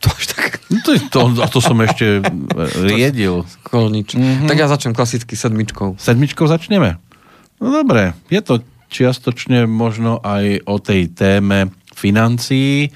[0.04, 0.60] To až tak...
[0.68, 2.20] No to, to, a to som ešte
[2.88, 3.48] riedil.
[3.64, 4.18] Kolnič.
[4.18, 4.48] Uh-huh.
[4.50, 5.96] Tak ja začnem klasicky sedmičkou.
[5.96, 7.00] Sedmičkou začneme?
[7.62, 8.60] No dobre, je to
[8.94, 12.94] čiastočne možno aj o tej téme financií,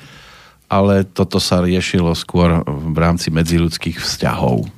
[0.70, 4.77] ale toto sa riešilo skôr v rámci medziludských vzťahov.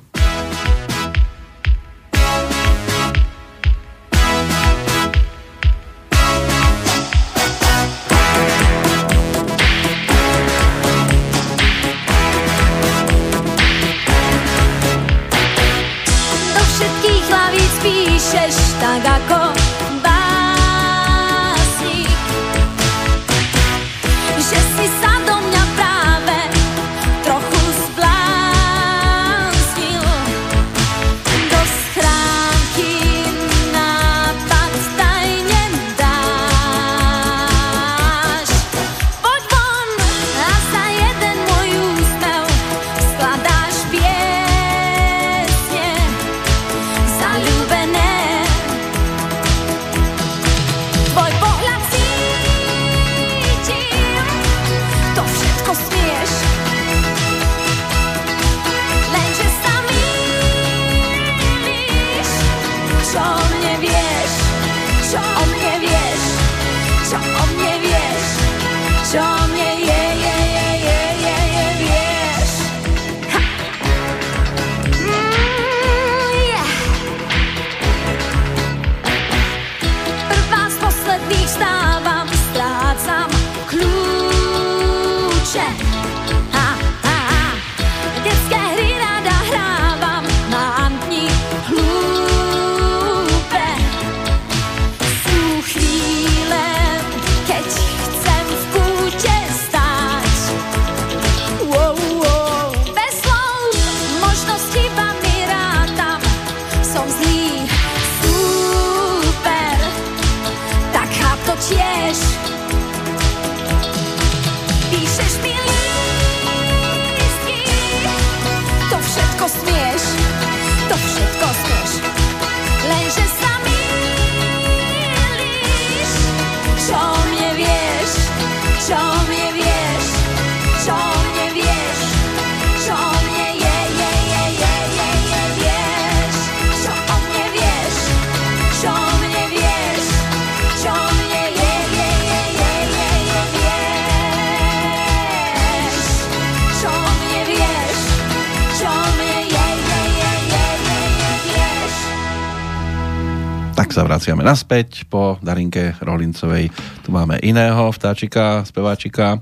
[154.11, 156.67] Vraciame naspäť po Darinke Rolincovej.
[156.99, 159.39] Tu máme iného vtáčika, speváčika.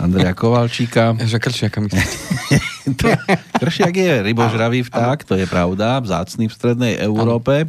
[0.00, 1.12] Andreja Kovalčíka.
[1.20, 2.08] Že kršiaka myslíte?
[3.60, 7.68] kršiak je rybožravý vták, to je pravda, vzácný v strednej Európe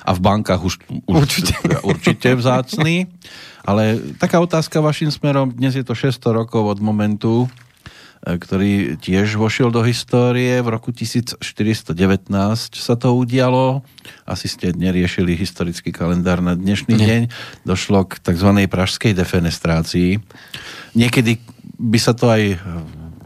[0.00, 1.52] a v bankách už, už určite.
[1.92, 3.04] určite vzácný.
[3.60, 7.52] Ale taká otázka vašim smerom, dnes je to 600 rokov od momentu,
[8.20, 10.60] ktorý tiež vošiel do histórie.
[10.60, 11.40] V roku 1419
[12.76, 13.80] sa to udialo.
[14.28, 17.06] Asi ste neriešili historický kalendár na dnešný Nie.
[17.08, 17.22] deň.
[17.64, 18.50] Došlo k tzv.
[18.68, 20.20] pražskej defenestrácii.
[20.92, 21.40] Niekedy
[21.80, 22.60] by sa to aj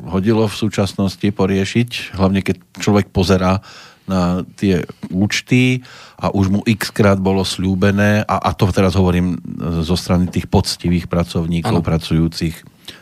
[0.06, 3.64] hodilo v súčasnosti poriešiť, hlavne keď človek pozerá
[4.04, 5.80] na tie účty
[6.20, 9.40] a už mu x krát bolo slúbené a, a to teraz hovorím
[9.80, 11.84] zo strany tých poctivých pracovníkov, ano.
[11.84, 12.56] pracujúcich.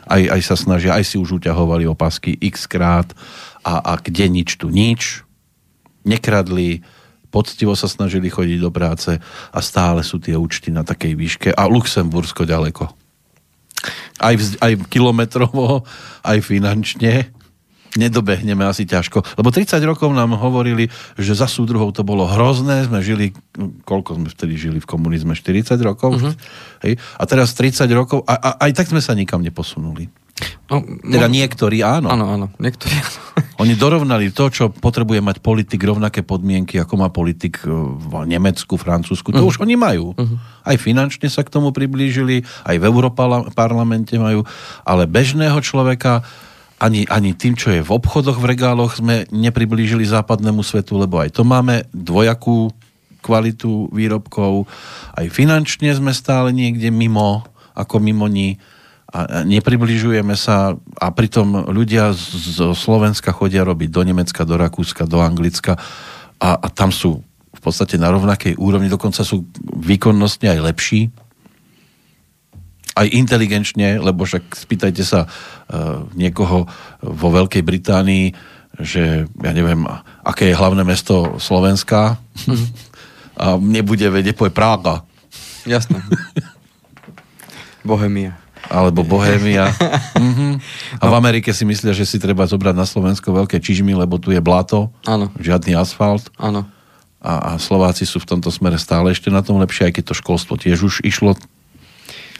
[0.07, 3.11] Aj, aj sa snažia, aj si už uťahovali opasky x krát
[3.67, 5.27] a, a kde nič tu nič.
[6.07, 6.83] Nekradli,
[7.31, 9.19] poctivo sa snažili chodiť do práce
[9.51, 12.87] a stále sú tie účty na takej výške a Luxembursko ďaleko.
[14.23, 15.83] Aj, aj kilometrovo,
[16.23, 17.42] aj finančne
[17.97, 19.21] nedobehneme asi ťažko.
[19.37, 23.33] Lebo 30 rokov nám hovorili, že za súdruhov to bolo hrozné, sme žili,
[23.85, 25.37] koľko sme vtedy žili v komunizme?
[25.37, 26.17] 40 rokov?
[26.17, 26.33] Uh-huh.
[26.85, 26.97] Hej?
[27.17, 30.09] A teraz 30 rokov a, a aj tak sme sa nikam neposunuli.
[30.65, 32.09] No, teda no, niektorí áno.
[32.09, 33.17] Áno, áno, niektorí áno.
[33.61, 38.73] Oni dorovnali to, čo potrebuje mať politik, rovnaké podmienky, ako má politik e, v Nemecku,
[38.81, 39.29] Francúzsku.
[39.29, 39.53] To uh-huh.
[39.53, 40.17] už oni majú.
[40.17, 40.37] Uh-huh.
[40.65, 44.41] Aj finančne sa k tomu priblížili, aj v Európarlamente majú,
[44.81, 46.25] ale bežného človeka
[46.81, 51.35] ani, ani tým, čo je v obchodoch, v regáloch, sme nepriblížili západnému svetu, lebo aj
[51.37, 52.73] to máme dvojakú
[53.23, 54.67] kvalitu výrobkov,
[55.15, 58.59] aj finančne sme stále niekde mimo, ako mimo ní.
[59.13, 65.21] A nepribližujeme sa a pritom ľudia z Slovenska chodia robiť do Nemecka, do Rakúska, do
[65.21, 65.77] Anglicka.
[66.41, 67.21] A, a tam sú
[67.53, 71.13] v podstate na rovnakej úrovni, dokonca sú výkonnostne aj lepší
[72.93, 76.69] aj inteligenčne, lebo však spýtajte sa uh, niekoho
[77.01, 78.25] vo Veľkej Británii,
[78.81, 79.85] že ja neviem,
[80.25, 82.69] aké je hlavné mesto Slovenska mm-hmm.
[83.37, 85.05] a nebude vedieť, povie Prága.
[85.65, 86.01] Jasné.
[87.85, 88.37] Bohemia.
[88.71, 89.69] Alebo Bohemia.
[90.15, 90.53] mm-hmm.
[90.97, 94.31] A v Amerike si myslia, že si treba zobrať na Slovensko veľké čižmy, lebo tu
[94.31, 95.29] je blato, Áno.
[95.37, 96.31] žiadny asfalt.
[96.39, 96.65] Áno.
[97.23, 100.19] A, a Slováci sú v tomto smere stále ešte na tom lepšie, aj keď to
[100.19, 101.35] školstvo tiež už išlo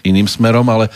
[0.03, 0.91] iným smerom, ale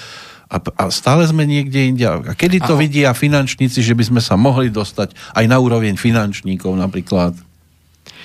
[0.47, 2.07] a, a stále sme niekde inde.
[2.07, 2.79] A kedy to a...
[2.79, 7.35] vidia finančníci, že by sme sa mohli dostať aj na úroveň finančníkov napríklad,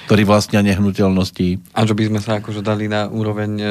[0.06, 1.74] ktorí vlastnia nehnuteľnosti.
[1.74, 3.66] A že by sme sa akože dali na úroveň e,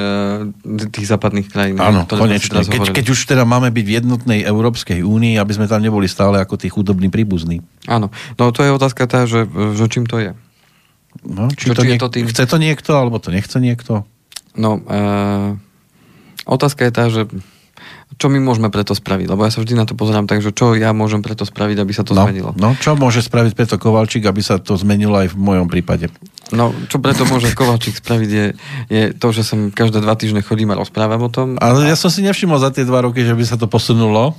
[0.92, 1.80] tých západných krajín.
[1.80, 2.64] Áno, konečne.
[2.64, 6.40] Keď, keď už teda máme byť v jednotnej Európskej únii, aby sme tam neboli stále
[6.44, 7.64] ako tí chudobní príbuzní.
[7.88, 9.48] Áno, no to je otázka tá, že,
[9.80, 10.32] že čím to je.
[11.24, 12.28] No, či, to, či niek- to tým...
[12.28, 14.08] Chce to niekto, alebo to nechce niekto?
[14.56, 15.71] No, e-
[16.46, 17.28] Otázka je tá, že
[18.20, 19.28] čo my môžeme preto spraviť?
[19.32, 21.94] Lebo ja sa vždy na to pozerám tak, že čo ja môžem preto spraviť, aby
[21.96, 22.52] sa to no, zmenilo.
[22.60, 26.12] No, čo môže spraviť preto Kovalčík, aby sa to zmenilo aj v mojom prípade?
[26.52, 28.46] No, čo preto môže Kovalčík spraviť je,
[28.92, 31.56] je to, že som každé dva týždne chodím a rozprávam o tom.
[31.58, 34.36] Ale ja som si nevšimol za tie dva roky, že by sa to posunulo.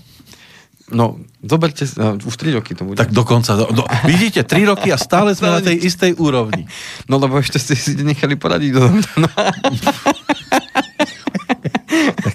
[0.92, 3.00] No, zoberte, uh, už 3 roky to bude.
[3.00, 6.68] Tak dokonca, do, do, vidíte, 3 roky a stále sme na tej istej úrovni.
[7.08, 8.82] No lebo ešte ste si nechali poradiť do
[9.16, 9.28] No.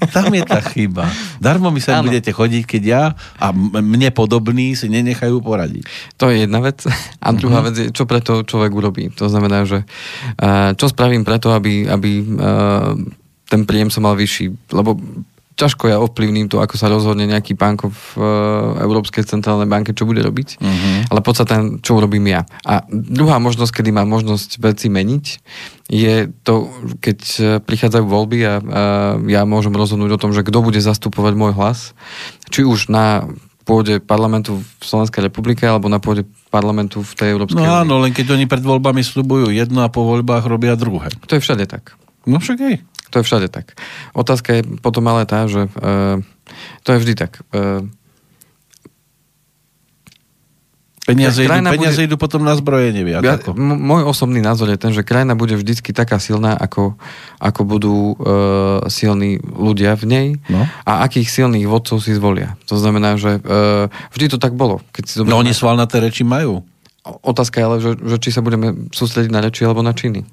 [0.09, 1.05] tam je tá chyba.
[1.37, 3.03] Darmo mi sa budete chodiť, keď ja
[3.37, 5.83] a mne podobní si nenechajú poradiť.
[6.17, 6.81] To je jedna vec.
[7.21, 7.67] A druhá mm-hmm.
[7.67, 9.13] vec je, čo preto človek urobí.
[9.19, 9.85] To znamená, že
[10.79, 12.11] čo spravím preto, aby, aby
[13.47, 14.71] ten príjem som mal vyšší.
[14.73, 14.97] Lebo
[15.57, 18.23] ťažko ja ovplyvním to, ako sa rozhodne nejaký pánko v uh,
[18.85, 20.61] Európskej centrálnej banke, čo bude robiť.
[20.61, 21.09] Uh-huh.
[21.09, 22.45] Ale podstatné, čo urobím ja.
[22.61, 25.25] A druhá možnosť, kedy mám možnosť veci meniť,
[25.89, 26.69] je to,
[27.01, 27.19] keď
[27.65, 28.53] prichádzajú voľby a, a
[29.25, 31.97] ja môžem rozhodnúť o tom, že kto bude zastupovať môj hlas.
[32.53, 33.25] Či už na
[33.67, 38.15] pôde parlamentu v Slovenskej republike alebo na pôde parlamentu v tej Európskej No áno, len
[38.15, 41.11] keď oni pred voľbami slubujú jedno a po voľbách robia druhé.
[41.27, 41.99] To je všade tak.
[42.23, 42.75] No však aj.
[43.09, 43.77] To je všade tak.
[44.11, 46.19] Otázka je potom ale tá, že uh,
[46.83, 47.39] to je vždy tak.
[47.55, 47.87] Uh,
[51.07, 53.23] Peniaze, idú, peniaze bude, idú potom na zbrojenie viac.
[53.23, 53.55] Ja, ako.
[53.55, 56.99] M- môj osobný názor je ten, že krajina bude vždycky taká silná, ako,
[57.39, 60.67] ako budú uh, silní ľudia v nej no.
[60.83, 62.59] a akých silných vodcov si zvolia.
[62.67, 64.83] To znamená, že uh, vždy to tak bolo.
[64.91, 66.67] Keď si no oni svalnaté reči majú.
[67.23, 70.27] Otázka je ale, že, že či sa budeme sústrediť na reči alebo na činy.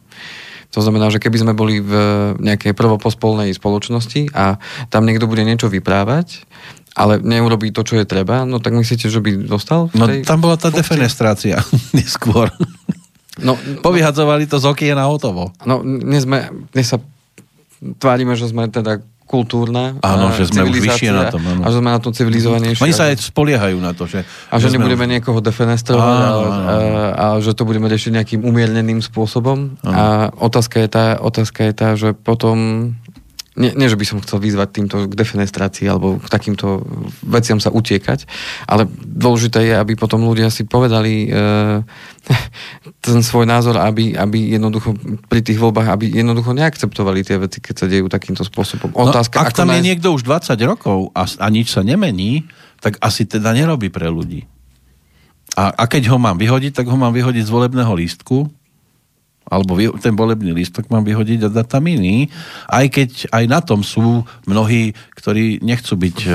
[0.73, 1.93] To znamená, že keby sme boli v
[2.41, 4.57] nejakej prvopospolnej spoločnosti a
[4.89, 6.47] tam niekto bude niečo vyprávať,
[6.95, 9.91] ale neurobí to, čo je treba, no tak myslíte, že by dostal?
[9.93, 10.81] no tam bola tá funkcii?
[10.81, 11.59] defenestrácia
[11.99, 12.49] neskôr.
[13.43, 15.51] No, Povyhadzovali to z okien a hotovo.
[15.67, 17.03] No, dnes, sme, dnes sa
[17.99, 21.41] tvárime, že sme teda kultúrna Áno, že sme už vyššie na tom.
[21.41, 21.65] Áno.
[21.65, 22.85] A že sme na tom civilizovanejšie.
[22.85, 24.23] Oni sa aj spoliehajú na to, že...
[24.53, 25.13] A že, že nebudeme už...
[25.19, 26.69] niekoho defenestrovať áno, áno.
[26.69, 26.75] A,
[27.17, 29.81] a, že to budeme riešiť nejakým umierneným spôsobom.
[29.81, 29.95] Áno.
[29.97, 30.05] A
[30.37, 32.93] otázka je, tá, otázka je tá, že potom
[33.55, 36.83] nie, nie, že by som chcel vyzvať týmto k defenestrácii alebo k takýmto
[37.23, 38.27] veciam sa utiekať,
[38.67, 41.39] ale dôležité je, aby potom ľudia si povedali e,
[43.07, 44.99] ten svoj názor, aby, aby jednoducho
[45.31, 48.91] pri tých voľbách, aby jednoducho neakceptovali tie veci, keď sa dejú takýmto spôsobom.
[48.91, 49.79] No, Otázka, no, ak tam nájsť...
[49.79, 52.51] je niekto už 20 rokov a, a nič sa nemení,
[52.83, 54.51] tak asi teda nerobí pre ľudí.
[55.55, 58.51] A, a keď ho mám vyhodiť, tak ho mám vyhodiť z volebného lístku,
[59.45, 62.33] alebo ten volebný lístok mám vyhodiť a dať tam iný,
[62.69, 66.29] aj keď aj na tom sú mnohí, ktorí nechcú byť e,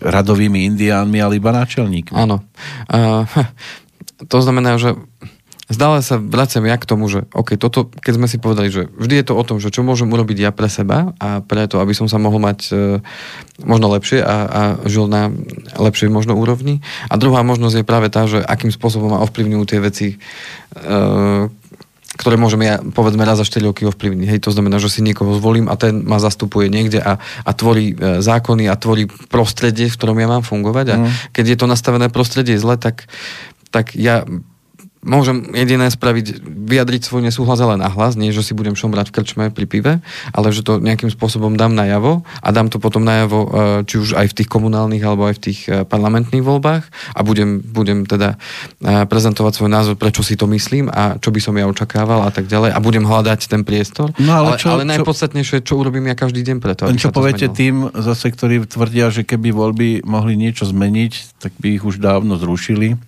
[0.00, 2.16] radovými indiánmi, ale iba náčelníkmi.
[2.16, 2.44] Áno.
[2.92, 3.24] Uh,
[4.28, 4.96] to znamená, že
[5.70, 9.22] Zdále sa vraciam ja k tomu, že OK, toto, keď sme si povedali, že vždy
[9.22, 12.10] je to o tom, že čo môžem urobiť ja pre seba a preto, aby som
[12.10, 12.98] sa mohol mať e,
[13.62, 15.30] možno lepšie a, a žil na
[15.78, 16.82] lepšej možno úrovni.
[17.06, 20.16] A druhá možnosť je práve tá, že akým spôsobom ma ovplyvňujú tie veci, e,
[22.10, 24.26] ktoré môžeme ja, povedzme, raz za 4 roky ovplyvniť.
[24.26, 27.94] Hej, to znamená, že si niekoho zvolím a ten ma zastupuje niekde a, a tvorí
[27.94, 30.86] e, zákony a tvorí prostredie, v ktorom ja mám fungovať.
[30.90, 31.10] A mm.
[31.30, 33.06] keď je to nastavené prostredie zle, tak,
[33.70, 34.26] tak ja
[35.00, 39.44] môžem jediné spraviť, vyjadriť svoj nesúhlas ale nahlas, nie že si budem šomrať v krčme
[39.48, 39.92] pri pive,
[40.36, 43.48] ale že to nejakým spôsobom dám najavo a dám to potom najavo, e,
[43.88, 46.84] či už aj v tých komunálnych alebo aj v tých e, parlamentných voľbách
[47.16, 51.40] a budem, budem teda e, prezentovať svoj názor, prečo si to myslím a čo by
[51.40, 54.12] som ja očakával a tak ďalej a budem hľadať ten priestor.
[54.20, 56.84] No ale, čo, ale, najpodstatnejšie, čo urobím ja každý deň preto.
[56.92, 57.56] Čo poviete zmenilo.
[57.56, 62.36] tým zase, ktorí tvrdia, že keby voľby mohli niečo zmeniť, tak by ich už dávno
[62.36, 63.00] zrušili?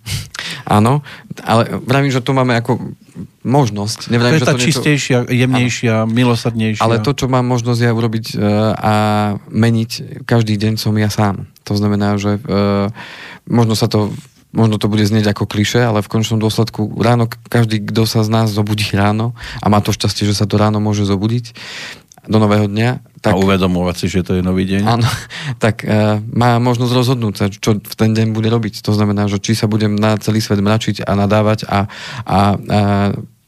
[0.63, 1.03] Áno,
[1.43, 2.95] ale vravím, že tu máme ako
[3.43, 4.09] možnosť.
[4.09, 5.35] Nevravím, to je že tá to čistejšia, niečo...
[5.35, 6.13] jemnejšia, ano.
[6.15, 6.83] milosrdnejšia.
[6.83, 8.41] Ale to, čo mám možnosť ja urobiť uh,
[8.79, 8.95] a
[9.51, 11.51] meniť každý deň som ja sám.
[11.67, 12.89] To znamená, že uh,
[13.47, 14.15] možno sa to
[14.53, 18.29] možno to bude znieť ako kliše, ale v končnom dôsledku ráno každý, kto sa z
[18.29, 19.33] nás zobudí ráno
[19.65, 21.57] a má to šťastie, že sa to ráno môže zobudiť
[22.27, 24.83] do nového dňa, tak, a uvedomovať si, že to je nový deň.
[24.83, 25.07] Áno,
[25.65, 28.83] tak uh, má možnosť rozhodnúť sa, čo v ten deň bude robiť.
[28.83, 31.79] To znamená, že či sa budem na celý svet mračiť a nadávať a, a,
[32.27, 32.41] a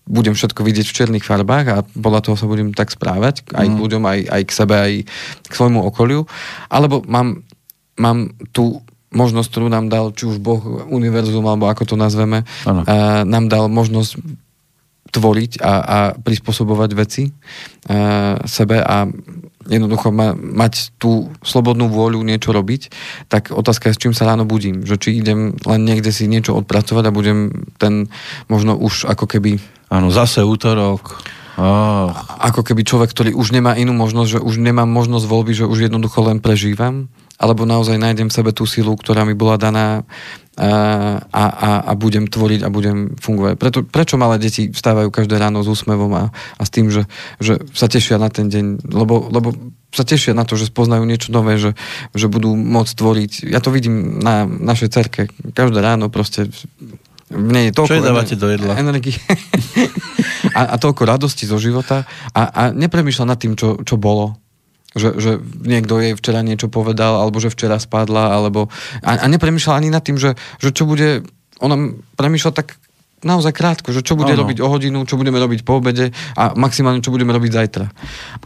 [0.06, 3.74] budem všetko vidieť v černých farbách a podľa toho sa budem tak správať aj mm.
[3.74, 4.92] k ľuďom, aj, aj k sebe, aj
[5.42, 6.22] k svojmu okoliu.
[6.70, 7.42] Alebo mám,
[7.98, 8.78] mám tú
[9.10, 13.66] možnosť, ktorú nám dal či už Boh, univerzum, alebo ako to nazveme, uh, nám dal
[13.66, 14.22] možnosť
[15.14, 19.06] tvoriť a, a prispôsobovať veci uh, sebe a
[19.68, 22.92] jednoducho ma, mať tú slobodnú vôľu niečo robiť,
[23.32, 24.84] tak otázka je, s čím sa ráno budím.
[24.84, 28.12] Že či idem len niekde si niečo odpracovať a budem ten
[28.48, 29.56] možno už ako keby...
[29.88, 31.22] Áno, zase útorok.
[31.54, 32.10] Oh.
[32.42, 35.86] Ako keby človek, ktorý už nemá inú možnosť, že už nemám možnosť voľby, že už
[35.86, 37.06] jednoducho len prežívam,
[37.38, 40.02] alebo naozaj nájdem v sebe tú silu, ktorá mi bola daná
[40.55, 43.55] a, a, a budem tvoriť a budem fungovať.
[43.59, 47.11] Preto, prečo malé deti vstávajú každé ráno s úsmevom a, a s tým, že,
[47.42, 49.50] že sa tešia na ten deň, lebo, lebo
[49.90, 51.74] sa tešia na to, že spoznajú niečo nové, že,
[52.14, 53.32] že budú môcť tvoriť.
[53.50, 55.26] Ja to vidím na našej cerke.
[55.55, 56.50] Každé ráno proste
[57.34, 58.78] v nej je toľko Čo dávate do jedla?
[58.78, 59.18] Energie.
[60.59, 64.43] a, a toľko radosti zo života a, a nepremýšľa nad tým, čo, čo bolo
[64.95, 68.70] že, že niekto jej včera niečo povedal, alebo že včera spadla, alebo...
[69.03, 71.26] A, a nepremýšľa ani nad tým, že, že čo bude...
[71.62, 72.78] Ona premýšľa tak
[73.24, 74.45] naozaj krátko, že čo bude ano.
[74.45, 77.86] robiť o hodinu, čo budeme robiť po obede a maximálne čo budeme robiť zajtra.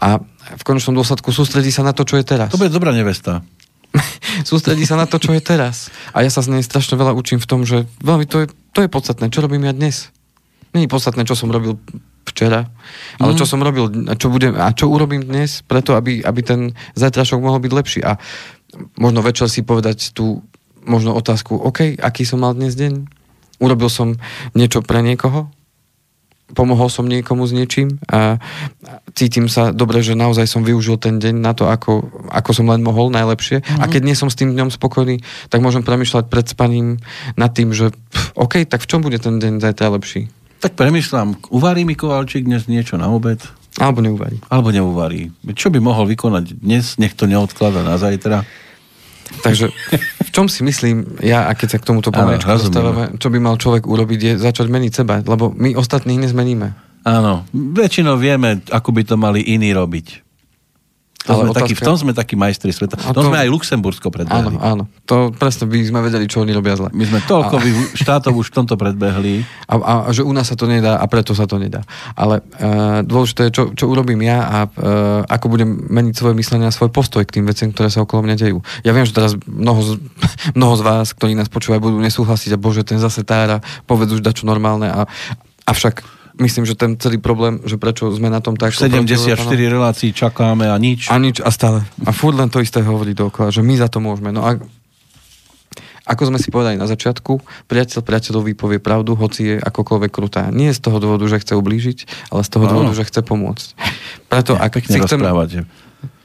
[0.01, 0.23] A
[0.55, 2.55] v konečnom dôsledku sústredí sa na to, čo je teraz.
[2.55, 3.43] To bude dobrá nevesta.
[4.49, 5.91] sústredí sa na to, čo je teraz.
[6.15, 8.81] A ja sa z nej strašne veľa učím v tom, že veľmi to je, to
[8.87, 10.15] je podstatné, čo robím ja dnes.
[10.73, 11.81] Není podstatné, čo som robil
[12.39, 12.71] včera,
[13.19, 13.39] ale mm.
[13.43, 16.61] čo som robil a čo, budem, a čo urobím dnes, preto aby, aby ten
[16.95, 18.01] zajtrašok mohol byť lepší.
[18.07, 18.15] A
[18.95, 20.47] možno večer si povedať tú
[20.87, 23.11] možno otázku, OK, aký som mal dnes deň?
[23.59, 24.15] Urobil som
[24.55, 25.51] niečo pre niekoho?
[26.55, 28.41] Pomohol som niekomu s niečím a
[29.13, 32.81] cítim sa dobre, že naozaj som využil ten deň na to, ako, ako som len
[32.81, 33.61] mohol najlepšie.
[33.61, 33.83] Mm-hmm.
[33.83, 35.21] A keď nie som s tým dňom spokojný,
[35.53, 37.03] tak môžem premyšľať pred spaním
[37.37, 40.33] nad tým, že pff, OK, tak v čom bude ten deň zajtra lepší?
[40.59, 43.39] Tak premyšľam, uvarí mi Kovalčík dnes niečo na obed?
[43.79, 44.43] Alebo neuvarí.
[44.51, 45.31] Alebo neuvarí.
[45.55, 48.43] Čo by mohol vykonať dnes, nech to neodklada na zajtra?
[49.39, 49.71] Takže
[50.25, 53.55] v čom si myslím, ja a keď sa k tomuto pomaličku dostávame, čo by mal
[53.61, 56.75] človek urobiť, je začať meniť seba, lebo my ostatných nezmeníme.
[57.07, 60.28] Áno, väčšinou vieme, ako by to mali iní robiť.
[61.29, 61.61] To sme otázka...
[61.69, 62.97] taký, v tom sme takí majstri sveta.
[62.97, 63.21] A to...
[63.21, 64.57] sme aj Luxembursko predbehli.
[64.57, 64.85] Áno, áno.
[65.05, 66.89] To presne by sme vedeli, čo oni robia zle.
[66.97, 67.63] My sme toľko a...
[67.93, 69.45] štátov už v tomto predbehli.
[69.69, 71.85] A, a, a že u nás sa to nedá a preto sa to nedá.
[72.17, 76.65] Ale uh, dôležité je, čo, čo urobím ja a uh, ako budem meniť svoje myslenie
[76.65, 78.59] a svoj postoj k tým veciam, ktoré sa okolo mňa dejú.
[78.81, 79.91] Ja viem, že teraz mnoho z,
[80.59, 84.25] mnoho z vás, ktorí nás počúvajú, budú nesúhlasiť a bože, ten zase tára, povedz už
[84.25, 84.89] dačo normálne.
[84.89, 85.05] A,
[85.69, 88.75] avšak myslím, že ten celý problém, že prečo sme na tom tak...
[88.75, 89.37] 74
[89.67, 91.11] relácií čakáme a nič.
[91.11, 91.85] A nič a stále.
[92.07, 94.31] A furt len to isté hovorí dookola, že my za to môžeme.
[94.31, 94.57] No a
[96.09, 100.49] ako sme si povedali na začiatku, priateľ priateľovi povie pravdu, hoci je akokoľvek krutá.
[100.49, 102.71] Nie z toho dôvodu, že chce ublížiť, ale z toho no.
[102.73, 103.69] dôvodu, že chce pomôcť.
[104.33, 105.29] Preto, ak si chceme,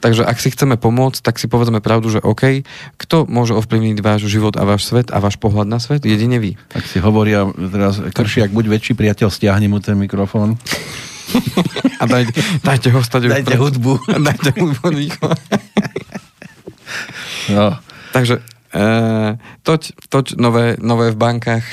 [0.03, 2.67] Takže ak si chceme pomôcť, tak si povedzme pravdu, že OK,
[2.99, 6.03] kto môže ovplyvniť váš život a váš svet a váš pohľad na svet?
[6.03, 6.59] Jedine vy.
[6.75, 10.59] Tak si hovoria teraz, Kršiak, buď väčší priateľ, stiahni mu ten mikrofón.
[12.01, 13.95] a dajte, dajte ho stať Dajte hudbu.
[14.27, 14.91] dajte hudbu
[17.55, 17.79] no.
[18.11, 18.43] Takže
[18.75, 18.83] e,
[19.63, 19.81] toť,
[20.11, 21.65] toť nové, nové v bankách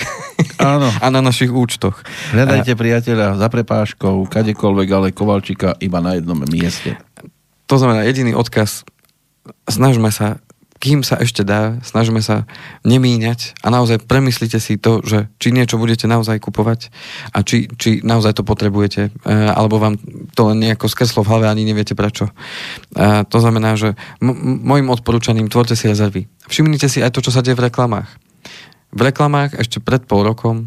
[0.61, 0.89] Áno.
[1.05, 2.01] a na našich účtoch.
[2.33, 6.97] Hľadajte priateľa za prepáškou, kadekoľvek, ale Kovalčíka iba na jednom mieste.
[7.71, 8.83] To znamená, jediný odkaz,
[9.71, 10.43] snažme sa,
[10.83, 12.51] kým sa ešte dá, snažme sa
[12.83, 16.91] nemíňať a naozaj premyslite si to, že či niečo budete naozaj kupovať
[17.31, 20.01] a či, či naozaj to potrebujete, e, alebo vám
[20.35, 22.33] to len nejako skreslo v hlave ani neviete prečo.
[22.97, 26.27] E, to znamená, že m- môjim odporúčaním tvorte si rezervy.
[26.51, 28.11] Všimnite si aj to, čo sa deje v reklamách.
[28.91, 30.67] V reklamách ešte pred pol rokom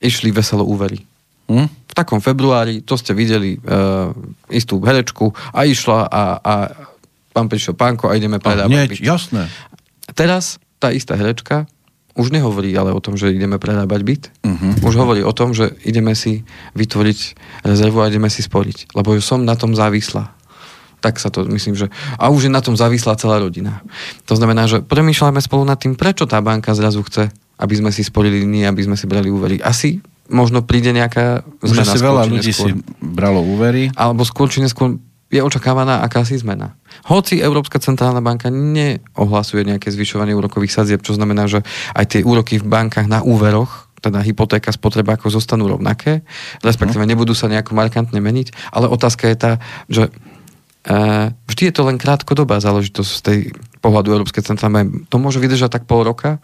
[0.00, 1.11] išli veselo úvery.
[1.52, 1.68] Hm?
[1.68, 4.08] V takom februári, to ste videli, uh,
[4.48, 6.54] istú herečku a išla a, a
[7.36, 9.04] pán prišiel pánko a ideme predávať byt.
[9.04, 9.52] jasné.
[10.16, 11.68] Teraz tá istá herečka
[12.12, 14.24] už nehovorí ale o tom, že ideme prerábať byt.
[14.44, 14.84] Uh-huh.
[14.84, 16.44] Už hovorí o tom, že ideme si
[16.76, 17.18] vytvoriť
[17.64, 18.92] rezervu a ideme si sporiť.
[18.92, 20.28] Lebo som na tom závislá.
[21.00, 21.88] Tak sa to myslím, že...
[22.20, 23.80] A už je na tom závislá celá rodina.
[24.28, 28.04] To znamená, že premýšľame spolu nad tým, prečo tá banka zrazu chce, aby sme si
[28.04, 29.58] sporili nie, aby sme si brali úvery.
[29.64, 29.98] Asi
[30.32, 31.84] možno príde nejaká zmena.
[31.84, 33.92] Že si veľa ľudí si bralo úvery.
[33.92, 34.96] Alebo skôr či neskôr
[35.32, 36.76] je očakávaná akási zmena.
[37.08, 41.64] Hoci Európska centrálna banka neohlasuje nejaké zvyšovanie úrokových sadzieb, čo znamená, že
[41.96, 46.26] aj tie úroky v bankách na úveroch teda hypotéka, spotreba ako zostanú rovnaké,
[46.60, 47.10] respektíve mhm.
[47.14, 49.52] nebudú sa nejako markantne meniť, ale otázka je tá,
[49.86, 50.10] že
[50.90, 50.92] e,
[51.30, 53.38] vždy je to len krátkodobá záležitosť z tej
[53.78, 55.06] pohľadu Európskej centrálnej banky.
[55.06, 56.42] To môže vydržať tak pol roka,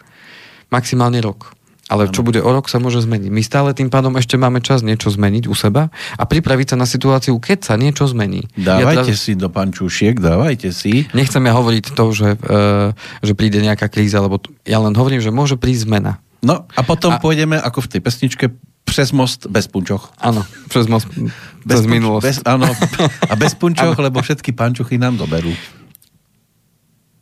[0.70, 1.57] maximálne rok.
[1.88, 3.32] Ale čo bude o rok, sa môže zmeniť.
[3.32, 5.88] My stále tým pádom ešte máme čas niečo zmeniť u seba
[6.20, 8.44] a pripraviť sa na situáciu, keď sa niečo zmení.
[8.54, 9.24] Dávajte ja teraz...
[9.24, 11.08] si do pančúšiek, dávajte si.
[11.16, 12.92] Nechcem ja hovoriť to, že, uh,
[13.24, 16.20] že príde nejaká kríza, lebo ja len hovorím, že môže prísť zmena.
[16.44, 17.18] No a potom a...
[17.18, 18.44] pôjdeme ako v tej pesničke
[18.88, 20.12] přes most bez punčoch.
[20.20, 21.32] Áno, přes most bez,
[21.64, 22.24] bez minulosť.
[22.24, 22.68] Bez, áno,
[23.32, 25.52] a bez punčoch, lebo všetky pančuchy nám doberú.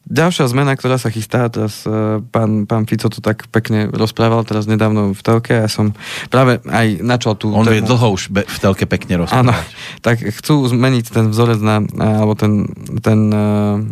[0.06, 4.70] Ďalšia zmena, ktorá sa chystá, teraz uh, pán, pán Fico to tak pekne rozprával teraz
[4.70, 5.98] nedávno v telke, ja som
[6.30, 7.50] práve aj načal tú...
[7.50, 9.42] On vie dlho už be, v telke pekne rozprávať.
[9.42, 9.54] Áno,
[10.06, 12.70] tak chcú zmeniť ten vzorec na, alebo ten,
[13.02, 13.82] ten uh,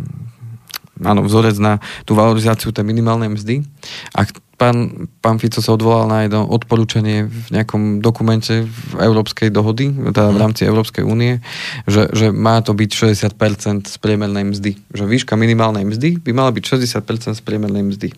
[1.03, 3.67] áno, vzorec na tú valorizáciu tej minimálnej mzdy
[4.15, 4.23] a
[4.55, 10.31] pán, pán Fico sa odvolal na jedno odporúčanie v nejakom dokumente v Európskej dohody, teda
[10.31, 10.41] v mhm.
[10.41, 11.43] rámci Európskej únie,
[11.85, 14.71] že, že má to byť 60% z priemernej mzdy.
[14.95, 16.63] Že výška minimálnej mzdy by mala byť
[16.95, 18.09] 60% z priemernej mzdy.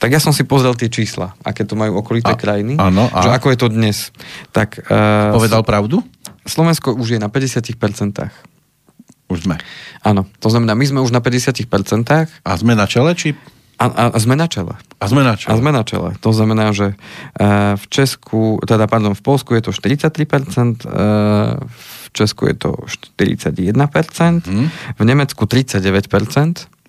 [0.00, 3.20] Tak ja som si pozrel tie čísla, aké to majú okolité a, krajiny, áno, a...
[3.20, 4.10] že ako je to dnes.
[4.50, 6.02] Tak, uh, Povedal pravdu?
[6.42, 7.70] Slovensko už je na 50%.
[9.30, 9.56] Už sme.
[10.02, 11.64] Áno, to znamená, my sme už na 50%.
[12.42, 13.32] A sme na čele, či
[13.82, 14.78] a, a, a sme na čele.
[15.02, 15.50] A sme na čele.
[15.50, 16.14] A sme na čele.
[16.22, 22.08] To znamená, že uh, v Česku, teda pardon, v Polsku je to 43%, uh, v
[22.14, 22.70] Česku je to
[23.18, 23.74] 41%,
[24.46, 24.66] mm.
[24.94, 25.82] v Nemecku 39%.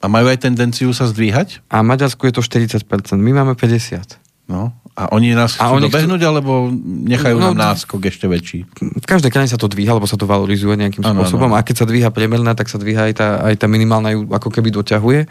[0.04, 1.66] A majú aj tendenciu sa zdvíhať?
[1.74, 2.86] A v Maďarsku je to 40%.
[3.18, 4.22] My máme 50%.
[4.52, 6.30] No, a oni nás chcú a oni dobehnúť, chcú...
[6.30, 6.52] alebo
[6.86, 8.70] nechajú no, nám náskok ešte väčší?
[8.78, 11.50] V každej krajine sa to dvíha, lebo sa to valorizuje nejakým ano, spôsobom.
[11.50, 11.58] Ano.
[11.58, 14.54] A keď sa dvíha priemerná, tak sa dvíha aj tá, aj tá minimálna ju ako
[14.54, 15.26] keby doťahuje.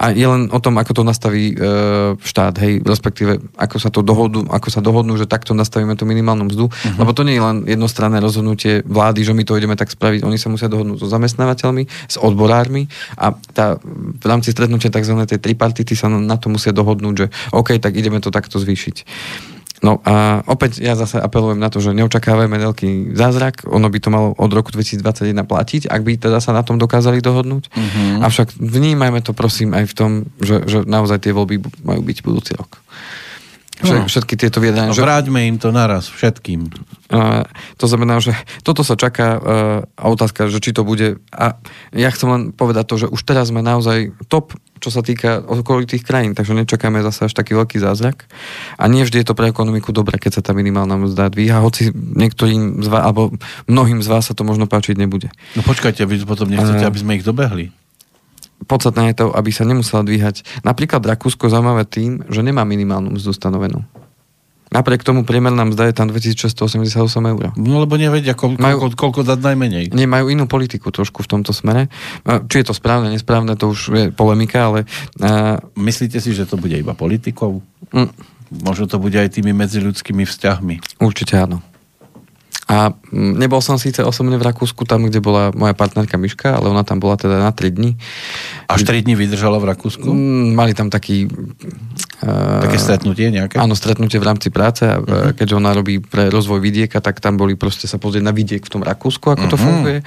[0.00, 1.56] A je len o tom, ako to nastaví e,
[2.16, 6.48] štát, hej, respektíve ako sa to dohodnú, ako sa dohodnú, že takto nastavíme tú minimálnu
[6.48, 6.72] mzdu.
[6.72, 6.96] Uh-huh.
[6.96, 10.24] Lebo to nie je len jednostranné rozhodnutie vlády, že my to ideme tak spraviť.
[10.24, 12.88] Oni sa musia dohodnúť so zamestnávateľmi, s odborármi
[13.20, 15.20] a tá, v rámci stretnutia tzv.
[15.28, 19.01] tej tripartity sa na to musia dohodnúť, že OK, tak ideme to takto zvýšiť.
[19.82, 24.14] No a opäť ja zase apelujem na to, že neočakávajme veľký zázrak, ono by to
[24.14, 27.66] malo od roku 2021 platiť, ak by teda sa na tom dokázali dohodnúť.
[27.66, 28.22] Mm-hmm.
[28.22, 32.54] Avšak vnímajme to prosím aj v tom, že, že naozaj tie voľby majú byť budúci
[32.54, 32.78] rok.
[33.82, 34.94] Vše, všetky tieto vyjadrenia.
[34.94, 36.70] No, vráťme im to naraz, všetkým.
[37.10, 37.44] Uh,
[37.76, 39.42] to znamená, že toto sa čaká uh,
[39.98, 41.18] a otázka, že či to bude.
[41.34, 41.58] A
[41.92, 46.06] ja chcem len povedať to, že už teraz sme naozaj top, čo sa týka okolitých
[46.06, 48.26] krajín, takže nečakáme zase až taký veľký zázrak.
[48.78, 51.90] A nie vždy je to pre ekonomiku dobré, keď sa tá minimálna mzda dvíha, hoci
[51.92, 53.34] niektorým z vás, alebo
[53.66, 55.28] mnohým z vás sa to možno páčiť nebude.
[55.58, 57.81] No počkajte, vy potom nechcete, uh, aby sme ich dobehli
[58.66, 60.64] podstatné je to, aby sa nemusela dvíhať.
[60.66, 63.84] Napríklad Rakúsko zaujímavé tým, že nemá minimálnu mzdu stanovenú.
[64.72, 66.96] Napriek tomu priemerná mzda je tam 2688
[67.28, 67.52] eur.
[67.60, 69.84] No lebo nevedia, koľko, majú, koľko, koľko dať najmenej.
[69.92, 71.92] Nie, majú inú politiku trošku v tomto smere.
[72.24, 74.88] Či je to správne, nesprávne, to už je polemika, ale...
[75.20, 75.60] Uh...
[75.76, 77.60] Myslíte si, že to bude iba politikou?
[77.92, 78.16] Mm.
[78.64, 81.04] Možno to bude aj tými medziľudskými vzťahmi.
[81.04, 81.60] Určite áno.
[82.72, 86.72] A mm, nebol som síce osobne v Rakúsku, tam, kde bola moja partnerka Miška, ale
[86.72, 88.00] ona tam bola teda na 3 dní.
[88.64, 90.08] Až 3 dní vydržala v Rakúsku?
[90.08, 91.28] Mm, mali tam taký...
[92.24, 93.60] Uh, Také stretnutie nejaké?
[93.60, 94.88] Áno, stretnutie v rámci práce.
[94.88, 95.36] Uh-huh.
[95.36, 98.72] Keďže ona robí pre rozvoj vidieka, tak tam boli proste sa pozrieť na vidiek v
[98.72, 99.52] tom Rakúsku, ako uh-huh.
[99.52, 99.64] to mhm.
[99.68, 99.98] funguje.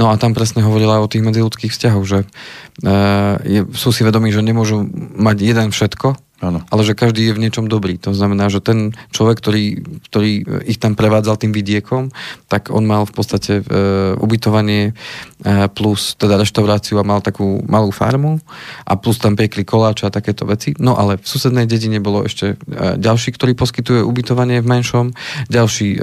[0.00, 4.32] No a tam presne hovorila o tých medziludských vzťahoch, že uh, je, sú si vedomí,
[4.32, 4.80] že nemôžu
[5.18, 6.62] mať jeden všetko, Ano.
[6.70, 7.98] Ale že každý je v niečom dobrý.
[8.06, 9.64] To znamená, že ten človek, ktorý,
[10.06, 10.30] ktorý
[10.70, 12.14] ich tam prevádzal tým vidiekom,
[12.46, 13.62] tak on mal v podstate e,
[14.14, 14.94] ubytovanie
[15.42, 18.38] e, plus teda reštauráciu a mal takú malú farmu
[18.86, 20.78] a plus tam piekli koláče a takéto veci.
[20.78, 25.10] No ale v susednej dedine bolo ešte e, ďalší, ktorý poskytuje ubytovanie v menšom,
[25.50, 26.00] ďalší e,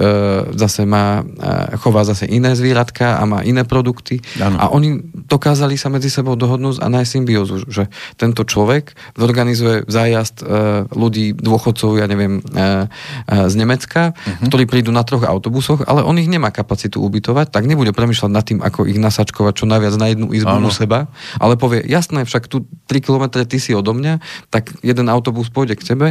[0.52, 4.20] zase má, e, chová zase iné zvieratka a má iné produkty.
[4.44, 4.60] Ano.
[4.60, 5.00] A oni
[5.32, 7.88] dokázali sa medzi sebou dohodnúť a nájsť symbiózu, že
[8.20, 10.46] tento človek zorganizuje zájazd nárast e,
[10.90, 14.50] ľudí, dôchodcov, ja neviem, e, e, z Nemecka, uh-huh.
[14.50, 18.42] ktorí prídu na troch autobusoch, ale on ich nemá kapacitu ubytovať, tak nebude premyšľať nad
[18.46, 21.06] tým, ako ich nasačkovať čo najviac na jednu izbu u seba,
[21.38, 24.18] ale povie, jasné, však tu 3 km ty si odo mňa,
[24.50, 26.08] tak jeden autobus pôjde k tebe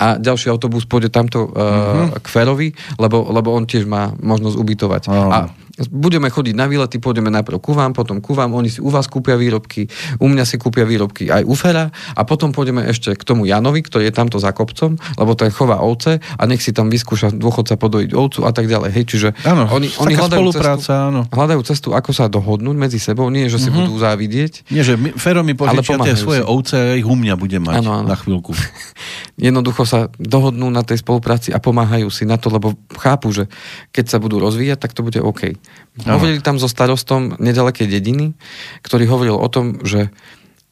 [0.00, 2.16] a ďalší autobus pôjde tamto uh-huh.
[2.16, 5.02] k Ferovi, lebo, lebo on tiež má možnosť ubytovať.
[5.12, 5.28] Uh-huh.
[5.28, 5.38] A
[5.86, 9.06] budeme chodiť na výlety, pôjdeme najprv ku vám, potom ku vám, oni si u vás
[9.06, 9.86] kúpia výrobky,
[10.18, 13.86] u mňa si kúpia výrobky aj u Fera a potom pôjdeme ešte k tomu Janovi,
[13.86, 17.78] ktorý je tamto za kopcom, lebo ten chová ovce a nech si tam vyskúša dôchodca
[17.78, 18.90] podojiť ovcu a tak ďalej.
[18.90, 21.20] Hej, čiže ano, oni, oni hľadajú, cestu, áno.
[21.30, 23.78] hľadajú cestu, ako sa dohodnúť medzi sebou, nie, že si mm-hmm.
[23.78, 24.52] budú závidieť.
[24.72, 26.48] Nie, že my, Fero mi požičia tie svoje si.
[26.48, 28.08] ovce a ich u mňa bude mať ano, ano.
[28.08, 28.56] na chvíľku.
[29.38, 33.46] Jednoducho sa dohodnú na tej spolupráci a pomáhajú si na to, lebo chápu, že
[33.94, 35.54] keď sa budú rozvíjať, tak to bude OK.
[36.02, 36.18] No.
[36.18, 38.34] Hovorili tam so starostom nedalekej dediny,
[38.82, 40.10] ktorý hovoril o tom, že,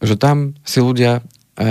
[0.02, 1.22] že tam si ľudia
[1.54, 1.70] e,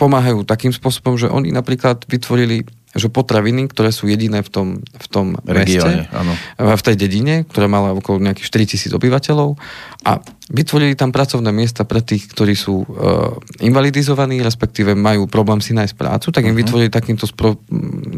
[0.00, 5.06] pomáhajú takým spôsobom, že oni napríklad vytvorili že potraviny, ktoré sú jediné v tom, v
[5.06, 6.34] tom Regióne, meste, áno.
[6.58, 9.54] v tej dedine, ktorá mala okolo nejakých 4000 obyvateľov
[10.02, 10.18] a
[10.50, 15.94] vytvorili tam pracovné miesta pre tých, ktorí sú uh, invalidizovaní, respektíve majú problém si nájsť
[15.94, 16.60] prácu, tak im uh-huh.
[16.66, 17.56] vytvorili takýmto spro-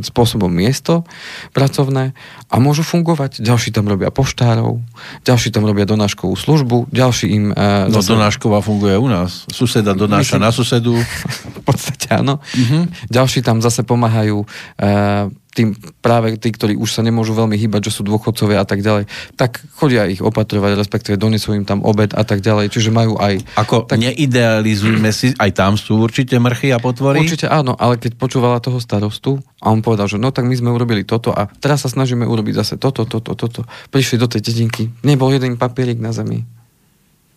[0.01, 1.05] spôsobom miesto
[1.53, 2.17] pracovné
[2.49, 3.45] a môžu fungovať.
[3.45, 4.81] Ďalší tam robia poštárov,
[5.29, 7.45] ďalší tam robia donáškovú službu, ďalší im...
[7.53, 8.17] Uh, no zase...
[8.17, 9.45] donášková funguje u nás.
[9.53, 10.95] Suseda donáša Myslím, na susedu.
[11.61, 12.41] v podstate áno.
[12.41, 12.89] Uh-huh.
[13.13, 18.01] Ďalší tam zase pomáhajú uh, tým práve tí, ktorí už sa nemôžu veľmi hýbať, že
[18.01, 19.05] sú dôchodcovia a tak ďalej,
[19.37, 23.45] tak chodia ich opatrovať, respektíve donesú im tam obed a tak ďalej, čiže majú aj...
[23.61, 24.01] Ako tak...
[24.01, 27.21] neidealizujme si, aj tam sú určite mrchy a potvory?
[27.21, 30.73] Určite áno, ale keď počúvala toho starostu a on povedal, že no tak my sme
[30.73, 33.69] urobili toto a teraz sa snažíme urobiť zase toto, toto, toto.
[33.93, 36.49] Prišli do tej dedinky, nebol jeden papierik na zemi.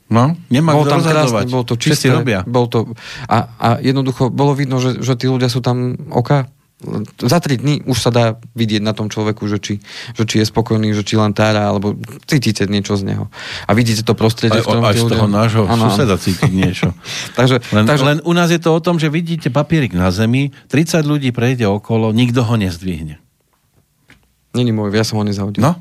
[0.05, 2.13] No, nemá bol tam krásne, bolo to čisté.
[2.13, 2.45] robia.
[2.45, 2.93] Bol to,
[3.25, 6.45] a, a jednoducho bolo vidno, že, že tí ľudia sú tam oka
[7.25, 9.73] za 3 dní už sa dá vidieť na tom človeku, že či,
[10.13, 11.97] že či je spokojný, že či len tára, alebo
[12.29, 13.25] cítite niečo z neho.
[13.65, 15.89] A vidíte to prostredie, aj, v ktorom Aj z toho nášho ano.
[15.89, 16.93] suseda cítiť niečo.
[17.39, 18.05] takže, len, takže...
[18.05, 21.65] len u nás je to o tom, že vidíte papierik na zemi, 30 ľudí prejde
[21.65, 23.17] okolo, nikto ho nezdvihne.
[24.55, 25.59] Není môj, ja som ho nezahodil.
[25.59, 25.75] No,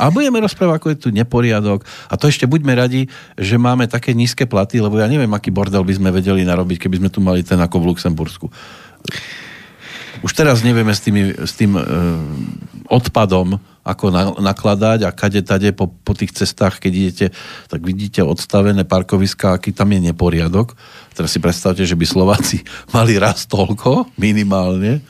[0.00, 1.84] a budeme rozprávať, ako je tu neporiadok.
[2.08, 3.06] A to ešte buďme radi,
[3.36, 7.04] že máme také nízke platy, lebo ja neviem, aký bordel by sme vedeli narobiť, keby
[7.04, 8.46] sme tu mali ten ako v Luxembursku.
[10.24, 11.82] Už teraz nevieme s, tými, s tým e,
[12.88, 17.26] odpadom, ako na, nakladať a kade tade po, po tých cestách, keď idete,
[17.68, 20.72] tak vidíte odstavené parkoviska, aký tam je neporiadok.
[21.12, 22.64] Teraz si predstavte, že by Slováci
[22.96, 25.04] mali raz toľko, minimálne,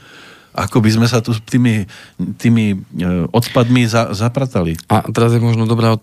[0.54, 1.86] ako by sme sa tu tými,
[2.34, 2.76] tými e,
[3.30, 4.74] odpadmi za, zapratali.
[4.90, 5.94] A teraz je možno dobrá,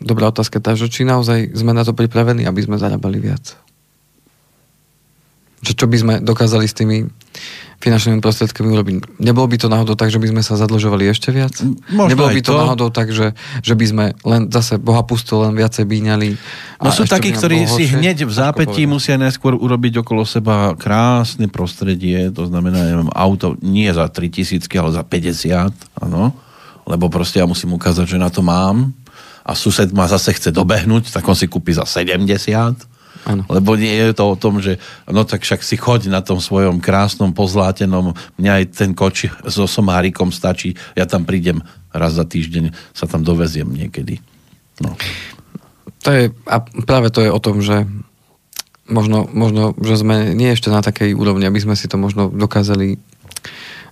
[0.00, 3.56] dobrá otázka tá, že či naozaj sme na to pripravení, aby sme zarábali viac.
[5.62, 7.06] Že čo by sme dokázali s tými
[7.82, 8.94] finančnými prostriedkami urobiť.
[9.18, 11.50] Nebolo by to náhodou tak, že by sme sa zadlžovali ešte viac?
[11.90, 12.60] Možno Nebolo by to, to.
[12.62, 16.38] náhodou tak, že, že by sme len zase Boha pusto len viacej bíňali?
[16.78, 17.98] No sú takí, ktorí si horšie?
[17.98, 23.90] hneď v zápätí musia najskôr urobiť okolo seba krásne prostredie, to znamená, neviem, auto nie
[23.90, 26.30] za 3000, ale za 50, áno,
[26.86, 28.94] lebo proste ja musím ukázať, že na to mám
[29.42, 32.30] a sused ma zase chce dobehnúť, tak on si kúpi za 70,
[33.22, 33.46] Áno.
[33.46, 36.82] lebo nie je to o tom, že no tak však si choď na tom svojom
[36.82, 41.62] krásnom, pozlátenom, mňa aj ten koč so somárikom stačí, ja tam prídem
[41.94, 44.18] raz za týždeň, sa tam doveziem niekedy.
[44.82, 44.98] No.
[46.02, 47.86] To je, a práve to je o tom, že
[48.90, 52.98] možno, možno, že sme nie ešte na takej úrovni, aby sme si to možno dokázali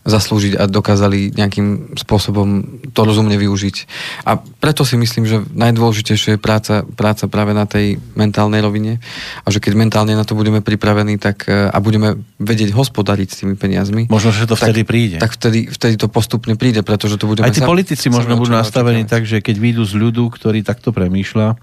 [0.00, 2.64] zaslúžiť a dokázali nejakým spôsobom
[2.96, 3.76] to rozumne využiť.
[4.24, 8.96] A preto si myslím, že najdôležitejšie je práca, práca práve na tej mentálnej rovine
[9.44, 13.36] a že keď mentálne na to budeme pripravení tak, e, a budeme vedieť hospodariť s
[13.44, 15.20] tými peniazmi, Možno, že to vtedy príde.
[15.20, 18.56] tak vtedy, vtedy to postupne príde, pretože to budeme Aj tí sa- politici možno budú
[18.56, 21.60] nastavení tak, že keď výjdu z ľudu, ktorý takto premýšľa,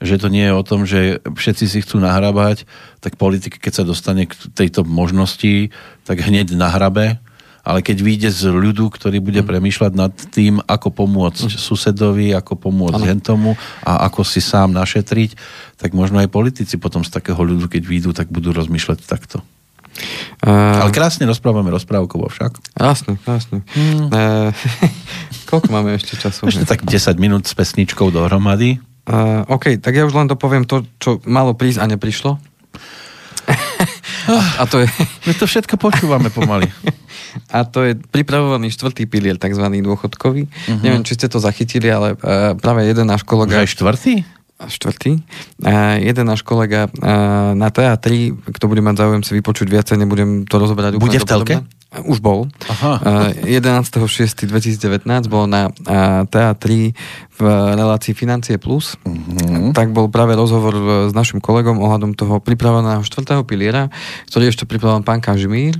[0.00, 2.64] že to nie je o tom, že všetci si chcú nahrabať,
[3.04, 5.70] tak politik, keď sa dostane k tejto možnosti,
[6.08, 7.20] tak hneď nahrabe,
[7.70, 9.26] ale keď vyjde z ľudu, ktorý Mm.
[9.30, 13.06] bude premýšľať nad tým, ako pomôcť susedovi, ako pomôcť Áno.
[13.06, 13.50] hentomu
[13.86, 15.38] a ako si sám našetriť,
[15.78, 19.38] tak možno aj politici potom z takého ľudu, keď vyjdú, tak budú rozmýšľať takto.
[20.40, 22.58] Uh, Ale krásne rozprávame rozprávkovo však.
[22.78, 23.62] Jasne, jasne.
[23.74, 24.08] Hmm.
[24.08, 24.50] Uh,
[25.50, 26.48] koľko máme ešte času?
[26.48, 28.80] Ešte tak 10 minút s pesničkou dohromady.
[29.04, 32.38] Uh, OK, tak ja už len dopoviem to, čo malo prísť a neprišlo.
[34.60, 34.86] A to je,
[35.28, 36.68] My to všetko počúvame pomaly.
[37.56, 40.48] a to je pripravovaný štvrtý pilier, takzvaný dôchodkový.
[40.48, 40.80] Uh-huh.
[40.82, 43.62] Neviem, či ste to zachytili, ale uh, práve jeden náš kolega...
[43.62, 44.40] aj štvrtý?
[44.60, 45.24] štvrtý.
[45.64, 50.44] A jeden náš kolega a, na TA3, kto bude mať záujem si vypočuť viacej, nebudem
[50.44, 51.54] to rozoberať Bude v telke?
[51.56, 51.79] dopodrobne.
[51.90, 52.46] Už bol.
[52.70, 52.92] Aha.
[53.02, 53.10] A,
[53.42, 56.94] 11.6.2019 bol na a, TA3
[57.34, 57.40] v
[57.74, 58.94] relácii Financie Plus.
[59.02, 59.74] Mhm.
[59.74, 60.74] Tak bol práve rozhovor
[61.10, 63.90] s našim kolegom ohľadom toho pripraveného štvrtého piliera,
[64.30, 65.74] ktorý ešte pripravil pán Kažimír.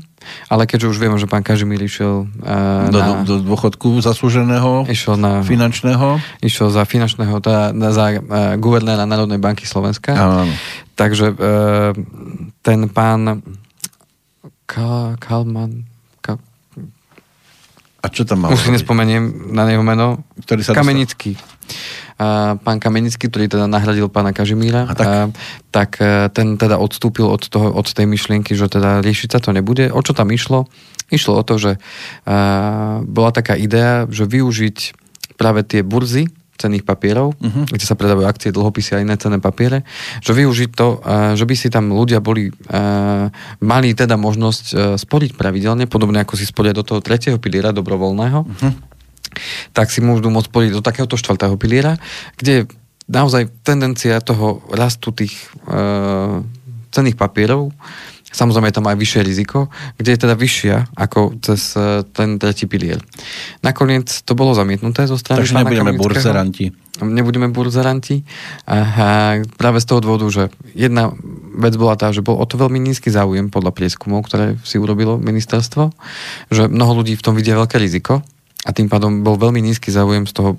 [0.52, 4.84] Ale keďže už vieme, že pán Kažimír išiel, a, Do, na, do, do dôchodku zaslúženého,
[4.90, 6.20] išiel na finančného.
[6.44, 8.20] išiel za finančného, teda za uh,
[8.60, 10.12] guvernéra Národnej banky Slovenska.
[10.12, 10.52] Áno.
[10.92, 11.96] Takže uh,
[12.60, 13.40] ten pán
[14.68, 15.89] Ka, Kalman, Ka,
[18.00, 18.56] A čo tam mal?
[18.56, 21.36] už si nespomeniem na jeho meno, Ktorý sa Kamenický.
[22.20, 25.06] A pán Kamenický, ktorý teda nahradil pána Kažimíra, A tak.
[25.08, 25.12] a,
[25.72, 29.56] tak e, ten teda odstúpil od, toho, od tej myšlienky, že teda riešiť sa to
[29.56, 29.88] nebude.
[29.92, 30.68] O čo tam išlo?
[31.08, 31.72] Išlo o to, že
[32.28, 34.96] a, bola taká idea, že využiť
[35.40, 36.28] práve tie burzy
[36.60, 37.64] cenných papierov, uh-huh.
[37.64, 39.88] kde sa predávajú akcie, dlhopisy a iné cenné papiere,
[40.20, 40.88] že využiť to,
[41.34, 42.52] že by si tam ľudia boli,
[43.64, 48.90] mali teda možnosť sporiť pravidelne, podobne ako si sporia do toho tretieho piliera dobrovoľného, uh-huh
[49.72, 51.96] tak si môžu môcť spojiť do takéhoto štvrtého piliera,
[52.34, 52.66] kde
[53.10, 55.34] naozaj tendencia toho rastu tých
[55.66, 56.42] e,
[56.90, 57.74] cenných papierov,
[58.30, 59.68] samozrejme je tam aj vyššie riziko,
[59.98, 63.02] kde je teda vyššia ako cez e, ten tretí pilier.
[63.60, 66.70] Nakoniec to bolo zamietnuté zo strany Takže nebudeme burzeranti.
[67.00, 68.22] Nebudeme burzeranti.
[68.68, 70.42] A práve z toho dôvodu, že
[70.76, 71.10] jedna
[71.56, 75.16] vec bola tá, že bol o to veľmi nízky záujem podľa prieskumov, ktoré si urobilo
[75.16, 75.90] ministerstvo,
[76.52, 78.20] že mnoho ľudí v tom vidia veľké riziko
[78.68, 80.50] a tým pádom bol veľmi nízky záujem z toho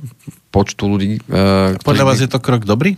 [0.50, 1.22] počtu ľudí.
[1.22, 2.98] e, ktorí Podľa by- vás je to krok dobrý?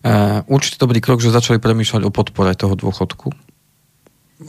[0.00, 3.30] Uh, určite dobrý krok, že začali premýšľať o podpore toho dôchodku.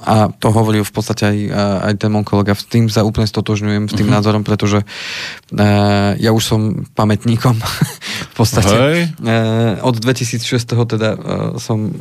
[0.07, 2.55] A to hovoril v podstate aj, a- aj ten môj kolega.
[2.55, 4.23] S tým sa úplne stotožňujem, s tým uh-huh.
[4.23, 7.59] názorom, pretože uh, ja už som pamätníkom
[8.31, 8.71] v podstate.
[8.71, 8.97] Hej.
[9.19, 10.47] Uh, od 2006.
[10.63, 11.19] teda uh,
[11.59, 11.91] som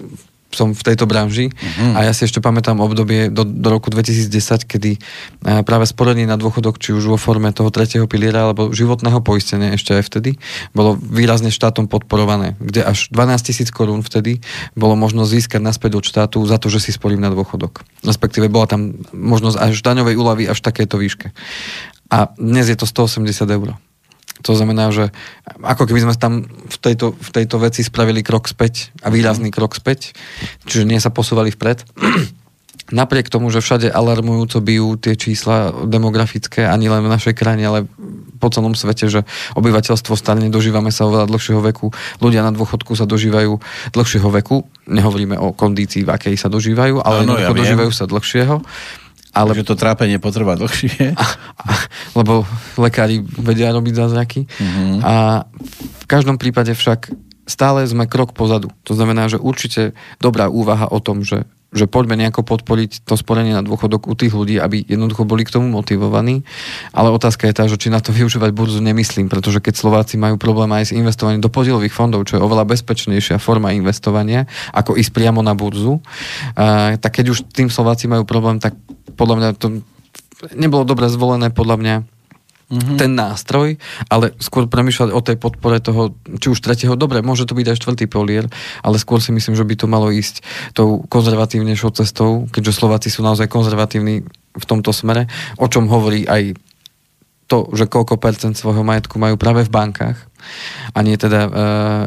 [0.50, 1.98] som v tejto branži uh-huh.
[1.98, 6.34] a ja si ešte pamätám obdobie do, do roku 2010, kedy uh, práve sporenie na
[6.34, 10.30] dôchodok, či už vo forme toho tretieho piliera alebo životného poistenia ešte aj vtedy,
[10.74, 14.42] bolo výrazne štátom podporované, kde až 12 tisíc korún vtedy
[14.74, 17.82] bolo možno získať naspäť od štátu za to, že si sporím na dôchodok.
[18.02, 21.30] Respektíve bola tam možnosť až daňovej úlavy až v takéto výške.
[22.10, 23.78] A dnes je to 180 eur.
[24.44, 25.12] To znamená, že
[25.60, 29.76] ako keby sme tam v tejto, v tejto veci spravili krok späť a výrazný krok
[29.76, 30.16] späť,
[30.64, 31.84] čiže nie sa posúvali vpred.
[32.90, 37.80] Napriek tomu, že všade alarmujúco bijú tie čísla demografické, ani len v našej krajine, ale
[38.42, 39.22] po celom svete, že
[39.54, 43.62] obyvateľstvo starne, dožívame sa oveľa dlhšieho veku, ľudia na dôchodku sa dožívajú
[43.94, 48.58] dlhšieho veku, nehovoríme o kondícii, v akej sa dožívajú, ale Áno, ja dožívajú sa dlhšieho.
[49.30, 49.62] Ale Ale...
[49.62, 51.14] Že to trápenie potrvá dlhšie.
[52.18, 52.42] lebo
[52.78, 54.40] lekári vedia robiť zázraky.
[54.46, 55.04] Mhm.
[55.06, 55.46] A
[56.02, 57.14] v každom prípade však
[57.50, 58.70] stále sme krok pozadu.
[58.86, 63.54] To znamená, že určite dobrá úvaha o tom, že že poďme nejako podporiť to sporenie
[63.54, 66.42] na dôchodok u tých ľudí, aby jednoducho boli k tomu motivovaní.
[66.90, 70.34] Ale otázka je tá, že či na to využívať burzu nemyslím, pretože keď Slováci majú
[70.34, 75.14] problém aj s investovaním do podielových fondov, čo je oveľa bezpečnejšia forma investovania, ako ísť
[75.14, 76.02] priamo na burzu,
[76.58, 78.74] a, tak keď už tým Slováci majú problém, tak
[79.12, 79.66] podľa mňa to
[80.56, 81.94] nebolo dobre zvolené, podľa mňa
[82.70, 82.96] mm-hmm.
[82.96, 87.58] ten nástroj, ale skôr premýšľať o tej podpore toho, či už tretieho, dobre, môže to
[87.58, 88.46] byť aj štvrtý polier,
[88.80, 93.26] ale skôr si myslím, že by to malo ísť tou konzervatívnejšou cestou, keďže Slováci sú
[93.26, 94.22] naozaj konzervatívni
[94.54, 95.26] v tomto smere,
[95.58, 96.56] o čom hovorí aj
[97.50, 100.30] to, že koľko percent svojho majetku majú práve v bankách
[100.94, 101.50] a nie teda e,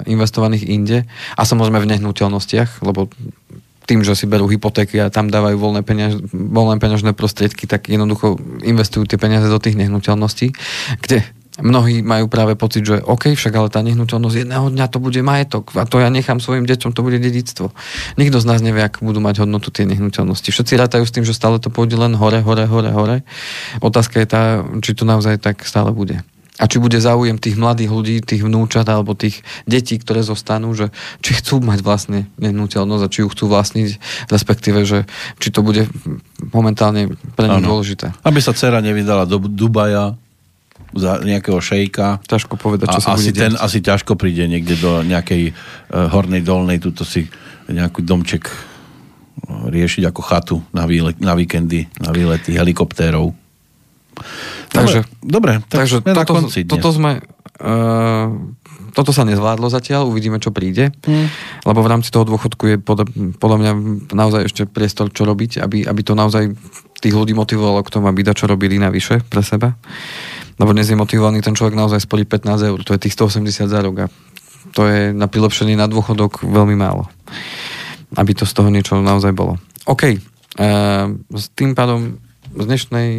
[0.08, 0.98] investovaných inde
[1.36, 3.12] a samozrejme v nehnuteľnostiach, lebo
[3.84, 8.40] tým, že si berú hypotéky a tam dávajú voľné, peňaž, voľné peňažné prostriedky, tak jednoducho
[8.64, 10.56] investujú tie peniaze do tých nehnuteľností,
[11.04, 11.24] kde
[11.62, 15.70] mnohí majú práve pocit, že OK, však ale tá nehnuteľnosť jedného dňa to bude majetok
[15.78, 17.70] a to ja nechám svojim deťom, to bude dedictvo.
[18.18, 20.50] Nikto z nás nevie, ako budú mať hodnotu tie nehnuteľnosti.
[20.50, 23.18] Všetci rátajú s tým, že stále to pôjde len hore, hore, hore, hore.
[23.86, 24.42] Otázka je tá,
[24.82, 26.26] či to naozaj tak stále bude
[26.64, 30.96] a či bude záujem tých mladých ľudí, tých vnúčat alebo tých detí, ktoré zostanú, že
[31.20, 33.90] či chcú mať vlastne nehnuteľnosť a či ju chcú vlastniť,
[34.32, 35.04] respektíve, že
[35.44, 35.92] či to bude
[36.56, 38.16] momentálne pre nich dôležité.
[38.24, 40.16] Aby sa dcera nevydala do Dubaja
[40.96, 42.24] za nejakého šejka.
[42.24, 46.08] Ťažko povedať, čo a sa asi bude ten asi ťažko príde niekde do nejakej uh,
[46.14, 47.28] hornej dolnej, tuto si
[47.64, 48.56] nejaký domček e,
[49.72, 53.32] riešiť ako chatu na, výle, na víkendy, na výlety helikoptérov.
[54.74, 56.72] Takže, dobre, tak takže sme toto, na konci dnes.
[56.74, 57.12] toto sme...
[57.62, 58.58] Uh,
[58.94, 61.28] toto sa nezvládlo zatiaľ, uvidíme, čo príde, mm.
[61.66, 63.10] lebo v rámci toho dôchodku je pod,
[63.42, 63.72] podľa mňa
[64.14, 66.54] naozaj ešte priestor, čo robiť, aby, aby to naozaj
[67.02, 69.74] tých ľudí motivovalo k tomu, aby da čo robili navyše pre seba.
[70.62, 73.80] Lebo dnes je motivovaný ten človek naozaj spoliť 15 eur, to je tých 180 za
[73.82, 74.08] rok a
[74.72, 77.10] to je na prilepšenie na dôchodok veľmi málo.
[78.14, 79.58] Aby to z toho niečo naozaj bolo.
[79.90, 82.22] OK, uh, s tým pádom
[82.54, 83.10] z dnešnej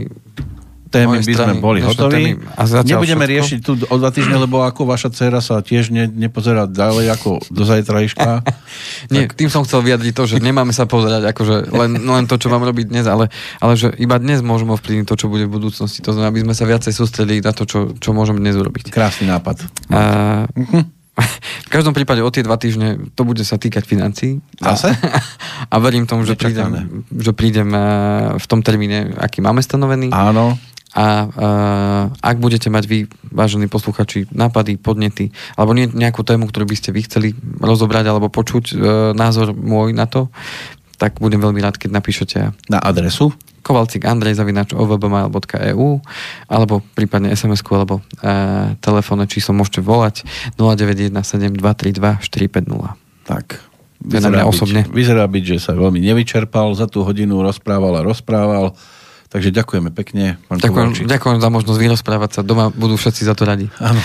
[0.95, 2.39] témy by sme boli hotoví.
[2.87, 3.33] Nebudeme všetko?
[3.35, 7.43] riešiť tu o dva týždne, lebo ako vaša dcera sa tiež ne, nepozerá ďalej ako
[7.51, 8.47] do zajtrajška.
[9.15, 9.35] Nie, tak...
[9.35, 12.63] tým som chcel vyjadriť to, že nemáme sa pozerať akože len, len to, čo mám
[12.63, 13.29] robiť dnes, ale,
[13.59, 15.99] ale že iba dnes môžeme ovplyvniť to, čo bude v budúcnosti.
[16.07, 18.95] To znamená, aby sme sa viacej sústredili na to, čo, čo môžeme dnes urobiť.
[18.95, 19.67] Krásny nápad.
[19.91, 20.01] A...
[21.65, 24.43] V každom prípade o tie dva týždne to bude sa týkať financií.
[24.59, 24.91] Zase?
[24.91, 25.23] A,
[25.75, 27.71] a verím tomu, že prídem, že prídem
[28.35, 30.11] v tom termíne, aký máme stanovený.
[30.11, 30.59] Áno
[30.95, 32.99] a uh, ak budete mať vy,
[33.35, 37.29] vážení posluchači, nápady, podnety, alebo nie, nejakú tému, ktorú by ste vy chceli
[37.59, 38.77] rozobrať alebo počuť uh,
[39.11, 40.31] názor môj na to,
[40.95, 42.39] tak budem veľmi rád, keď napíšete.
[42.71, 43.35] Na adresu?
[43.65, 45.89] Kovalcik Andrej zavinač ovbmail.eu
[46.47, 50.23] alebo prípadne sms alebo uh, telefónne číslo môžete volať
[50.61, 53.27] 0917 232 450.
[53.27, 53.59] Tak,
[54.05, 54.81] vyzerá byť, osobne.
[54.93, 58.77] vyzerá byť, že sa veľmi nevyčerpal, za tú hodinu rozprával a rozprával
[59.35, 60.39] Takže ďakujeme pekne.
[60.47, 62.41] Pán ďakujem, ďakujem za možnosť vyrozprávať sa.
[62.47, 63.67] Doma budú všetci za to radi.
[63.83, 63.99] Áno.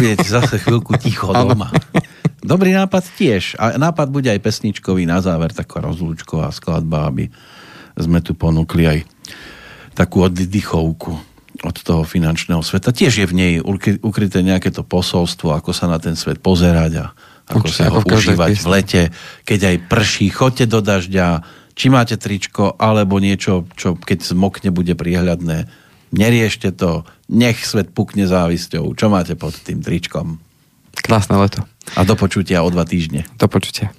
[0.00, 1.68] Budete zase chvíľku ticho doma.
[2.40, 3.60] Dobrý nápad tiež.
[3.60, 7.28] A nápad bude aj pesničkový na záver, taká rozlúčková skladba, aby
[8.00, 8.98] sme tu ponúkli aj
[9.92, 11.12] takú oddychovku
[11.60, 12.96] od toho finančného sveta.
[12.96, 13.52] Tiež je v nej
[14.00, 17.06] ukryté nejaké to posolstvo, ako sa na ten svet pozerať a
[17.52, 19.02] ako Určite, sa ho užívať v lete,
[19.44, 21.28] keď aj prší, choďte do dažďa,
[21.74, 25.66] či máte tričko, alebo niečo, čo keď zmokne, bude prihľadné.
[26.14, 28.94] Neriešte to, nech svet pukne závisťou.
[28.94, 30.38] Čo máte pod tým tričkom?
[30.94, 31.66] Krásne leto.
[31.98, 33.26] A do počutia o dva týždne.
[33.36, 33.90] Do počutia.